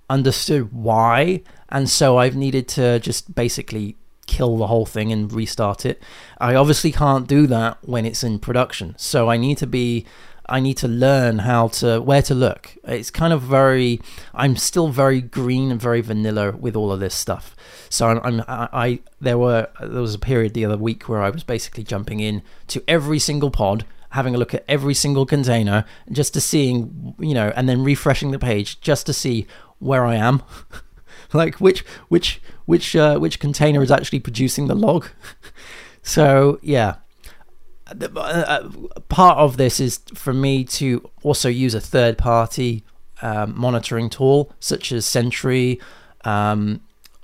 understood 0.09 0.71
why. 0.71 1.41
And 1.69 1.89
so 1.89 2.17
I've 2.17 2.35
needed 2.35 2.67
to 2.69 2.99
just 2.99 3.35
basically 3.35 3.97
kill 4.25 4.57
the 4.57 4.67
whole 4.67 4.85
thing 4.85 5.11
and 5.11 5.31
restart 5.31 5.85
it. 5.85 6.01
I 6.37 6.55
obviously 6.55 6.91
can't 6.91 7.27
do 7.27 7.47
that 7.47 7.77
when 7.81 8.05
it's 8.05 8.23
in 8.23 8.39
production. 8.39 8.95
So 8.97 9.29
I 9.29 9.37
need 9.37 9.57
to 9.57 9.67
be 9.67 10.05
I 10.49 10.59
need 10.59 10.77
to 10.77 10.87
learn 10.87 11.39
how 11.39 11.67
to 11.69 12.01
where 12.01 12.21
to 12.23 12.33
look. 12.35 12.75
It's 12.83 13.11
kind 13.11 13.33
of 13.33 13.41
very 13.41 14.01
I'm 14.33 14.55
still 14.55 14.89
very 14.89 15.21
green 15.21 15.71
and 15.71 15.81
very 15.81 16.01
vanilla 16.01 16.51
with 16.51 16.75
all 16.75 16.91
of 16.91 16.99
this 16.99 17.15
stuff. 17.15 17.55
So 17.89 18.07
I'm, 18.07 18.19
I'm 18.23 18.41
I, 18.47 18.69
I 18.71 18.99
there 19.19 19.37
were 19.37 19.69
there 19.81 20.01
was 20.01 20.15
a 20.15 20.19
period 20.19 20.53
the 20.53 20.65
other 20.65 20.77
week 20.77 21.07
where 21.09 21.21
I 21.21 21.29
was 21.29 21.43
basically 21.43 21.83
jumping 21.83 22.19
in 22.19 22.43
to 22.67 22.83
every 22.87 23.19
single 23.19 23.51
pod 23.51 23.85
having 24.11 24.33
a 24.33 24.37
look 24.37 24.53
at 24.53 24.63
every 24.67 24.93
single 24.93 25.25
container 25.25 25.85
just 26.11 26.33
to 26.33 26.41
seeing 26.41 27.13
you 27.19 27.33
know 27.33 27.51
and 27.55 27.67
then 27.67 27.83
refreshing 27.83 28.31
the 28.31 28.39
page 28.39 28.79
just 28.79 29.05
to 29.05 29.13
see 29.13 29.45
where 29.79 30.05
I 30.05 30.15
am 30.15 30.41
like 31.33 31.55
which 31.55 31.81
which 32.07 32.41
which 32.65 32.95
uh, 32.95 33.17
which 33.19 33.39
container 33.39 33.81
is 33.83 33.91
actually 33.91 34.19
producing 34.19 34.67
the 34.67 34.75
log 34.75 35.07
so 36.01 36.59
yeah 36.61 36.95
part 39.09 39.37
of 39.37 39.57
this 39.57 39.79
is 39.79 39.99
for 40.13 40.33
me 40.33 40.63
to 40.63 41.09
also 41.23 41.49
use 41.49 41.73
a 41.73 41.81
third 41.81 42.17
party 42.17 42.83
um, 43.21 43.53
monitoring 43.57 44.09
tool 44.09 44.51
such 44.59 44.91
as 44.91 45.05
Sentry. 45.05 45.79
Um, 46.23 46.81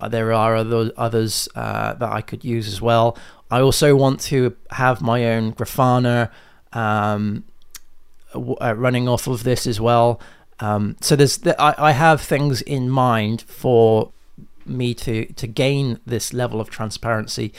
there 0.09 0.33
are 0.33 0.55
other, 0.55 0.91
others 0.97 1.47
uh, 1.55 1.93
that 1.93 2.11
I 2.11 2.21
could 2.21 2.43
use 2.43 2.67
as 2.67 2.81
well. 2.81 3.17
I 3.49 3.61
also 3.61 3.95
want 3.95 4.19
to 4.21 4.55
have 4.71 5.01
my 5.01 5.25
own 5.25 5.53
Grafana 5.53 6.29
um, 6.73 7.43
uh, 8.33 8.73
running 8.75 9.07
off 9.07 9.27
of 9.27 9.43
this 9.43 9.67
as 9.67 9.79
well. 9.79 10.19
Um, 10.59 10.97
so 11.01 11.15
there's 11.15 11.37
th- 11.37 11.55
I, 11.59 11.75
I 11.77 11.91
have 11.91 12.21
things 12.21 12.61
in 12.61 12.89
mind 12.89 13.41
for 13.43 14.11
me 14.65 14.93
to 14.93 15.25
to 15.25 15.45
gain 15.45 15.99
this 16.05 16.33
level 16.33 16.61
of 16.61 16.69
transparency 16.69 17.53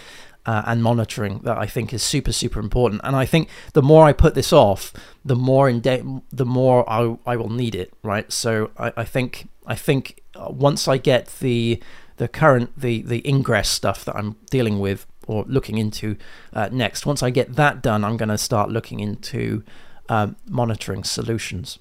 uh, 0.47 0.63
and 0.67 0.83
monitoring 0.83 1.39
that 1.41 1.59
I 1.59 1.67
think 1.67 1.93
is 1.93 2.03
super 2.03 2.33
super 2.33 2.61
important. 2.61 3.01
And 3.05 3.17
I 3.17 3.27
think 3.27 3.49
the 3.73 3.83
more 3.83 4.05
I 4.05 4.13
put 4.13 4.35
this 4.35 4.53
off, 4.53 4.93
the 5.25 5.37
more 5.37 5.69
in 5.69 5.81
de- 5.81 6.23
the 6.33 6.47
more 6.47 6.89
I, 6.89 7.17
I 7.27 7.37
will 7.37 7.51
need 7.51 7.75
it. 7.75 7.93
Right. 8.03 8.31
So 8.33 8.71
I, 8.79 8.93
I 8.97 9.05
think 9.05 9.49
I 9.67 9.75
think 9.75 10.21
uh, 10.35 10.51
once 10.51 10.89
I 10.89 10.99
get 10.99 11.27
the 11.41 11.83
the 12.17 12.29
current 12.29 12.79
the 12.79 13.03
the 13.03 13.27
ingress 13.27 13.69
stuff 13.69 14.05
that 14.05 14.17
I'm 14.17 14.37
dealing 14.51 14.79
with 14.79 15.07
or 15.27 15.45
looking 15.49 15.79
into 15.79 16.17
uh, 16.53 16.69
next, 16.71 17.07
once 17.07 17.23
I 17.23 17.31
get 17.31 17.55
that 17.57 17.83
done, 17.83 18.05
I'm 18.05 18.19
going 18.19 18.29
to 18.29 18.37
start 18.37 18.69
looking 18.69 19.01
into 19.01 19.65
um, 20.11 20.37
monitoring 20.47 21.03
solutions. 21.03 21.79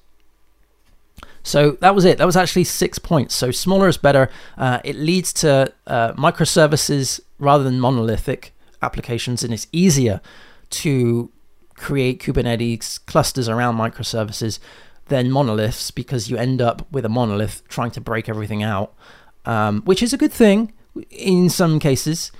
So 1.42 1.72
that 1.72 1.94
was 1.94 2.06
it. 2.06 2.16
That 2.16 2.24
was 2.24 2.36
actually 2.36 2.64
six 2.64 2.98
points. 2.98 3.34
So 3.34 3.50
smaller 3.50 3.86
is 3.86 3.98
better. 3.98 4.30
Uh, 4.56 4.80
it 4.82 4.96
leads 4.96 5.32
to 5.34 5.72
uh, 5.86 6.14
microservices 6.14 7.20
rather 7.38 7.62
than 7.62 7.78
monolithic 7.78 8.53
applications, 8.84 9.42
and 9.42 9.52
it's 9.52 9.66
easier 9.72 10.20
to 10.70 11.30
create 11.76 12.22
Kubernetes 12.22 13.04
clusters 13.06 13.48
around 13.48 13.76
microservices 13.76 14.58
than 15.06 15.30
monoliths 15.30 15.90
because 15.90 16.30
you 16.30 16.36
end 16.36 16.62
up 16.62 16.90
with 16.90 17.04
a 17.04 17.08
monolith 17.08 17.62
trying 17.68 17.90
to 17.92 18.00
break 18.00 18.28
everything 18.28 18.62
out, 18.62 18.94
um, 19.44 19.82
which 19.82 20.02
is 20.02 20.12
a 20.12 20.16
good 20.16 20.32
thing 20.32 20.72
in 21.10 21.50
some 21.50 21.78
cases. 21.78 22.32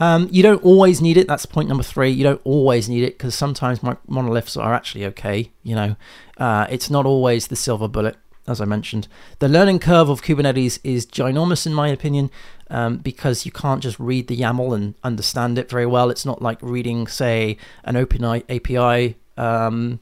Um, 0.00 0.28
you 0.30 0.42
don't 0.42 0.62
always 0.64 1.00
need 1.00 1.16
it. 1.16 1.28
That's 1.28 1.46
point 1.46 1.68
number 1.68 1.84
three. 1.84 2.10
You 2.10 2.24
don't 2.24 2.40
always 2.44 2.88
need 2.88 3.04
it 3.04 3.16
because 3.16 3.34
sometimes 3.34 3.80
monoliths 4.08 4.56
are 4.56 4.74
actually 4.74 5.04
okay. 5.06 5.50
You 5.62 5.74
know, 5.76 5.96
uh, 6.38 6.66
it's 6.68 6.90
not 6.90 7.06
always 7.06 7.46
the 7.46 7.56
silver 7.56 7.86
bullet, 7.86 8.16
as 8.46 8.60
I 8.60 8.64
mentioned. 8.64 9.08
The 9.38 9.48
learning 9.48 9.78
curve 9.78 10.08
of 10.08 10.22
Kubernetes 10.22 10.78
is 10.84 11.06
ginormous, 11.06 11.66
in 11.66 11.74
my 11.74 11.88
opinion, 11.88 12.30
um, 12.70 12.98
because 12.98 13.46
you 13.46 13.52
can't 13.52 13.82
just 13.82 13.98
read 13.98 14.28
the 14.28 14.36
YAML 14.36 14.74
and 14.74 14.94
understand 15.02 15.58
it 15.58 15.70
very 15.70 15.86
well. 15.86 16.10
It's 16.10 16.26
not 16.26 16.42
like 16.42 16.58
reading, 16.60 17.06
say, 17.06 17.56
an 17.84 17.96
Open 17.96 18.24
API 18.24 19.16
um, 19.36 20.00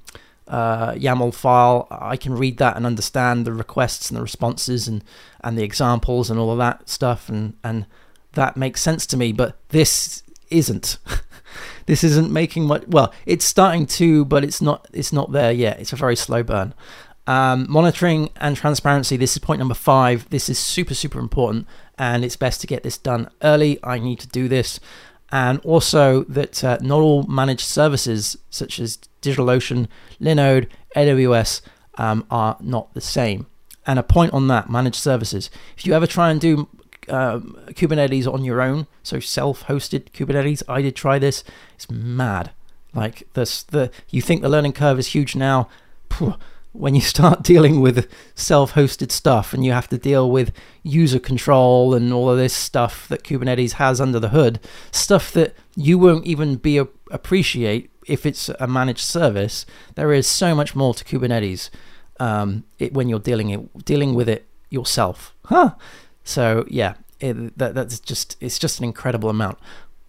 uh, 0.49 0.93
YAML 0.93 1.35
file. 1.35 1.87
I 1.91 2.17
can 2.17 2.35
read 2.35 2.59
that 2.59 2.77
and 2.77 2.85
understand 2.85 3.47
the 3.47 3.53
requests 3.53 4.11
and 4.11 4.19
the 4.19 4.23
responses 4.23 4.89
and, 4.89 5.05
and 5.43 5.57
the 5.57 5.63
examples 5.63 6.31
and 6.31 6.39
all 6.39 6.51
of 6.51 6.59
that 6.59 6.89
stuff, 6.89 7.29
and 7.29 7.55
and 7.63 7.87
that 8.33 8.57
makes 8.57 8.81
sense 8.81 9.07
to 9.07 9.17
me. 9.17 9.33
But 9.33 9.57
this 9.69 10.23
isn't. 10.51 10.99
this 11.87 12.05
isn't 12.05 12.31
making 12.31 12.65
much. 12.65 12.85
Well, 12.87 13.13
it's 13.27 13.45
starting 13.45 13.87
to, 13.87 14.25
but 14.25 14.45
it's 14.45 14.61
not. 14.61 14.87
It's 14.93 15.13
not 15.13 15.33
there 15.33 15.53
yet. 15.53 15.81
It's 15.81 15.93
a 15.93 15.97
very 15.97 16.17
slow 16.17 16.43
burn. 16.43 16.75
Um, 17.27 17.67
monitoring 17.69 18.31
and 18.37 18.57
transparency. 18.57 19.17
This 19.17 19.33
is 19.33 19.39
point 19.39 19.61
number 19.61 19.75
five. 19.75 20.29
This 20.31 20.49
is 20.49 20.59
super 20.59 20.95
super 20.95 21.21
important, 21.21 21.69
and 21.97 22.25
it's 22.25 22.37
best 22.37 22.61
to 22.63 22.67
get 22.67 22.83
this 22.83 22.99
done 22.99 23.31
early. 23.43 23.79
I 23.85 23.99
need 24.01 24.19
to 24.21 24.29
do 24.29 24.49
this, 24.49 24.81
and 25.31 25.61
also 25.61 26.25
that 26.25 26.65
uh, 26.65 26.79
not 26.81 27.01
all 27.01 27.23
managed 27.25 27.61
services 27.61 28.37
such 28.51 28.81
as 28.81 28.99
DigitalOcean, 29.21 29.87
Linode, 30.21 30.69
AWS 30.97 31.61
um, 31.97 32.27
are 32.29 32.57
not 32.61 32.93
the 32.95 33.01
same. 33.01 33.47
And 33.87 33.99
a 33.99 34.03
point 34.03 34.33
on 34.33 34.49
that 34.49 34.71
managed 34.71 34.97
services. 34.97 35.51
If 35.77 35.87
you 35.87 35.93
ever 35.93 36.07
try 36.07 36.31
and 36.31 36.41
do 36.41 36.69
um, 37.09 37.59
Kubernetes 37.69 38.33
on 38.33 38.45
your 38.45 38.61
own, 38.61 38.87
so 39.03 39.21
self-hosted 39.21 40.11
Kubernetes. 40.13 40.63
I 40.69 40.83
did 40.83 40.97
try 40.97 41.19
this. 41.19 41.45
It's 41.75 41.91
mad. 41.91 42.51
Like 42.95 43.27
this, 43.35 43.63
the 43.63 43.91
you 44.11 44.21
think 44.21 44.43
the 44.43 44.49
learning 44.49 44.73
curve 44.73 44.99
is 44.99 45.09
huge 45.09 45.35
now. 45.35 45.69
When 46.73 46.95
you 46.95 47.01
start 47.15 47.43
dealing 47.43 47.81
with 47.81 48.09
self-hosted 48.35 49.11
stuff 49.11 49.53
and 49.53 49.65
you 49.65 49.73
have 49.73 49.89
to 49.89 49.99
deal 49.99 50.31
with 50.31 50.53
user 50.83 51.19
control 51.19 51.95
and 51.95 52.13
all 52.13 52.31
of 52.31 52.39
this 52.39 52.55
stuff 52.55 53.09
that 53.09 53.23
Kubernetes 53.23 53.73
has 53.73 54.01
under 54.01 54.19
the 54.19 54.31
hood, 54.31 54.59
stuff 54.91 55.33
that 55.33 55.55
you 55.77 55.99
won't 55.99 56.27
even 56.27 56.57
be 56.57 56.79
a- 56.79 56.89
appreciate 57.11 57.91
if 58.07 58.27
it's 58.27 58.49
a 58.49 58.67
managed 58.67 59.05
service. 59.05 59.65
There 59.95 60.13
is 60.13 60.27
so 60.27 60.55
much 60.55 60.75
more 60.75 60.95
to 60.95 61.05
Kubernetes 61.05 61.71
um, 62.19 62.65
it, 62.79 62.93
when 62.93 63.09
you're 63.09 63.19
dealing 63.19 63.51
it 63.51 63.85
dealing 63.85 64.15
with 64.15 64.29
it 64.29 64.47
yourself. 64.71 65.35
Huh? 65.47 65.75
So 66.25 66.65
yeah, 66.69 66.95
it, 67.21 67.57
that, 67.59 67.75
that's 67.75 68.01
just 68.01 68.37
it's 68.41 68.59
just 68.59 68.79
an 68.79 68.85
incredible 68.85 69.29
amount. 69.29 69.59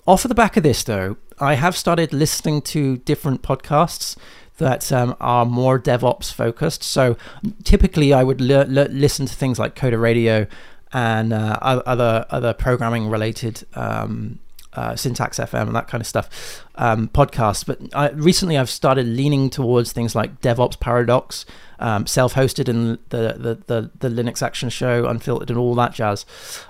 Off 0.05 0.25
of 0.25 0.29
the 0.29 0.35
back 0.35 0.57
of 0.57 0.63
this, 0.63 0.83
though, 0.83 1.15
I 1.39 1.53
have 1.53 1.77
started 1.77 2.11
listening 2.11 2.61
to 2.63 2.97
different 2.97 3.41
podcasts 3.41 4.17
that 4.63 4.91
um, 4.91 5.15
are 5.19 5.45
more 5.45 5.79
DevOps 5.79 6.33
focused. 6.33 6.83
So 6.83 7.17
typically, 7.63 8.13
I 8.13 8.23
would 8.23 8.41
listen 8.41 9.25
to 9.25 9.35
things 9.35 9.59
like 9.59 9.75
Coder 9.75 10.01
Radio 10.01 10.47
and 10.91 11.33
uh, 11.33 11.57
other 11.61 12.25
other 12.29 12.53
programming 12.53 13.09
related 13.09 13.65
um, 13.73 14.39
uh, 14.73 14.95
Syntax 14.95 15.39
FM 15.39 15.67
and 15.67 15.75
that 15.75 15.87
kind 15.87 16.01
of 16.01 16.07
stuff 16.07 16.63
um, 16.75 17.09
podcasts. 17.09 17.65
But 17.65 17.79
I, 17.93 18.09
recently, 18.11 18.57
I've 18.57 18.69
started 18.69 19.07
leaning 19.07 19.49
towards 19.49 19.91
things 19.91 20.15
like 20.15 20.41
DevOps 20.41 20.79
Paradox, 20.79 21.45
um, 21.79 22.07
self-hosted, 22.07 22.69
and 22.69 22.97
the, 23.09 23.35
the, 23.67 23.89
the 23.99 24.09
the 24.09 24.23
Linux 24.23 24.41
Action 24.41 24.69
Show, 24.69 25.05
Unfiltered, 25.07 25.49
and 25.49 25.59
all 25.59 25.75
that 25.75 25.93
jazz. 25.93 26.25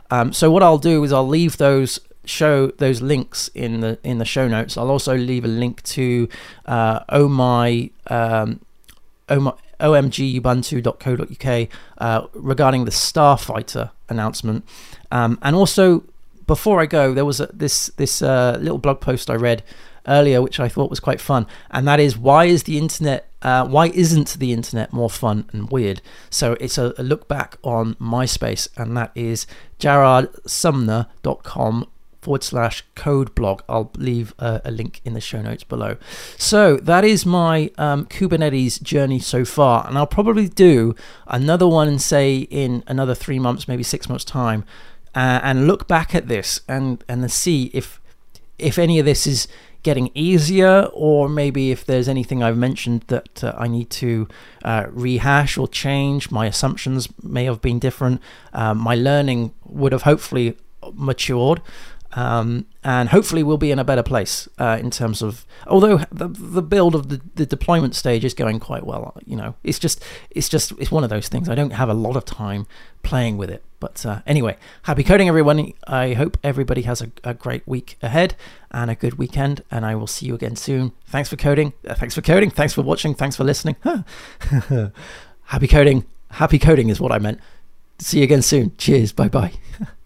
Um, 0.10 0.34
so 0.34 0.51
what 0.51 0.63
I'll 0.63 0.77
do 0.77 1.03
is 1.03 1.13
I'll 1.13 1.27
leave 1.27 1.58
those 1.58 1.99
show 2.25 2.67
those 2.67 3.01
links 3.01 3.49
in 3.53 3.81
the 3.81 3.99
in 4.03 4.17
the 4.17 4.25
show 4.25 4.47
notes. 4.47 4.77
I'll 4.77 4.91
also 4.91 5.15
leave 5.15 5.45
a 5.45 5.49
link 5.49 5.83
to 5.83 6.27
uh, 6.65 7.01
oh 7.09 7.27
my 7.27 7.91
um, 8.07 8.62
oh 9.29 9.39
my 9.39 9.53
omgubuntu.co.uk 9.79 11.69
uh, 11.97 12.27
regarding 12.33 12.86
the 12.86 12.91
Starfighter 12.91 13.91
announcement, 14.09 14.65
um, 15.12 15.39
and 15.41 15.55
also 15.55 16.03
before 16.47 16.81
I 16.81 16.86
go, 16.86 17.13
there 17.13 17.25
was 17.25 17.39
a, 17.39 17.47
this 17.47 17.88
this 17.97 18.21
uh, 18.21 18.57
little 18.62 18.77
blog 18.77 19.01
post 19.01 19.29
I 19.29 19.36
read 19.36 19.63
earlier, 20.07 20.41
which 20.41 20.59
I 20.59 20.67
thought 20.67 20.89
was 20.89 20.99
quite 20.99 21.21
fun, 21.21 21.47
and 21.71 21.88
that 21.88 21.99
is 21.99 22.17
why 22.17 22.45
is 22.45 22.63
the 22.63 22.77
internet 22.77 23.27
uh, 23.41 23.67
why 23.67 23.88
isn't 23.88 24.39
the 24.39 24.53
internet 24.53 24.93
more 24.93 25.09
fun 25.09 25.49
and 25.51 25.69
weird? 25.69 26.01
So 26.29 26.53
it's 26.62 26.77
a, 26.77 26.93
a 26.97 27.03
look 27.03 27.27
back 27.27 27.57
on 27.63 27.95
MySpace, 27.95 28.69
and 28.77 28.95
that 28.95 29.12
is 29.15 29.45
jaredsumner.com 29.79 31.88
forward 32.23 32.43
slash 32.43 32.83
code 32.95 33.36
blog. 33.36 33.62
I'll 33.67 33.91
leave 33.97 34.33
a, 34.39 34.62
a, 34.65 34.71
link 34.71 35.01
in 35.05 35.13
the 35.13 35.21
show 35.21 35.41
notes 35.41 35.63
below. 35.63 35.97
So 36.38 36.77
that 36.77 37.03
is 37.03 37.25
my 37.25 37.71
um, 37.77 38.05
Kubernetes 38.05 38.81
journey 38.81 39.19
so 39.19 39.45
far, 39.45 39.88
and 39.88 39.97
I'll 39.97 40.07
probably 40.07 40.47
do 40.47 40.95
another 41.27 41.67
one, 41.67 41.99
say 41.99 42.38
in 42.38 42.83
another 42.88 43.15
three 43.15 43.39
months, 43.39 43.67
maybe 43.67 43.83
six 43.83 44.09
months 44.09 44.25
time, 44.25 44.63
uh, 45.15 45.39
and 45.43 45.67
look 45.67 45.88
back 45.88 46.15
at 46.15 46.27
this 46.27 46.62
and 46.67 47.03
and 47.07 47.31
see 47.31 47.69
if 47.73 47.99
if 48.57 48.79
any 48.79 48.99
of 48.99 49.05
this 49.05 49.27
is 49.27 49.47
getting 49.83 50.09
easier, 50.13 50.89
or 50.93 51.27
maybe 51.27 51.69
if 51.69 51.86
there's 51.86 52.07
anything 52.07 52.41
I've 52.41 52.57
mentioned 52.57 53.03
that 53.07 53.43
uh, 53.43 53.53
I 53.57 53.67
need 53.67 53.89
to 53.91 54.29
uh, 54.63 54.86
rehash 54.89 55.57
or 55.57 55.67
change. 55.67 56.31
My 56.31 56.45
assumptions 56.45 57.09
may 57.21 57.43
have 57.43 57.62
been 57.62 57.79
different. 57.79 58.21
Um, 58.53 58.77
my 58.77 58.95
learning 58.95 59.53
would 59.65 59.91
have 59.91 60.03
hopefully 60.03 60.57
matured. 60.93 61.62
Um, 62.15 62.67
and 62.84 63.10
hopefully 63.10 63.41
we'll 63.41 63.58
be 63.58 63.71
in 63.71 63.80
a 63.80 63.84
better 63.84 64.04
place 64.04 64.47
uh, 64.60 64.78
in 64.80 64.91
terms 64.91 65.21
of 65.21 65.45
although 65.65 65.97
the, 66.12 66.28
the 66.28 66.62
build 66.62 66.93
of 66.93 67.10
the, 67.10 67.21
the 67.36 67.45
deployment 67.45 67.95
stage 67.95 68.23
is 68.23 68.34
going 68.34 68.60
quite 68.60 68.86
well 68.86 69.15
you 69.26 69.36
know. 69.36 69.56
It's 69.63 69.80
just 69.80 70.04
it's 70.30 70.49
just 70.49 70.73
it's 70.73 70.91
one 70.91 71.04
of 71.04 71.10
those 71.10 71.28
things. 71.28 71.49
I 71.49 71.56
don't 71.56 71.71
have 71.71 71.89
a 71.89 71.93
lot 71.93 72.15
of 72.15 72.26
time 72.26 72.67
playing 73.02 73.38
with 73.38 73.49
it. 73.49 73.63
But 73.80 74.06
uh, 74.06 74.21
anyway 74.28 74.58
happy 74.84 75.04
coding 75.04 75.28
everyone. 75.28 75.73
I 75.88 76.13
hope 76.13 76.38
everybody 76.43 76.84
has 76.84 77.02
a, 77.02 77.12
a, 77.23 77.34
great 77.34 77.67
week 77.67 77.97
ahead 78.02 78.36
and 78.71 78.91
a 78.91 78.95
good 78.95 79.15
weekend. 79.15 79.63
And 79.71 79.86
i 79.86 79.95
will 79.95 80.08
see 80.08 80.28
you 80.28 80.36
again 80.36 80.56
soon. 80.56 80.91
Thanks 81.08 81.30
for 81.30 81.36
coding. 81.36 81.73
Uh, 81.88 81.95
thanks 81.95 82.15
for 82.15 82.21
coding. 82.21 82.49
Thanks 82.49 82.73
for 82.73 82.82
watching. 82.82 83.13
Thanks 83.15 83.36
for 83.36 83.43
listening. 83.43 83.76
Happy 85.45 85.67
coding. 85.67 86.06
Happy 86.32 86.60
coding 86.60 86.89
is 86.89 86.99
what 86.99 87.12
i 87.12 87.19
meant. 87.19 87.39
See 87.99 88.19
you 88.19 88.23
again 88.23 88.41
soon. 88.41 88.76
Cheers. 88.78 89.12
Bye 89.12 89.30
bye 89.30 89.54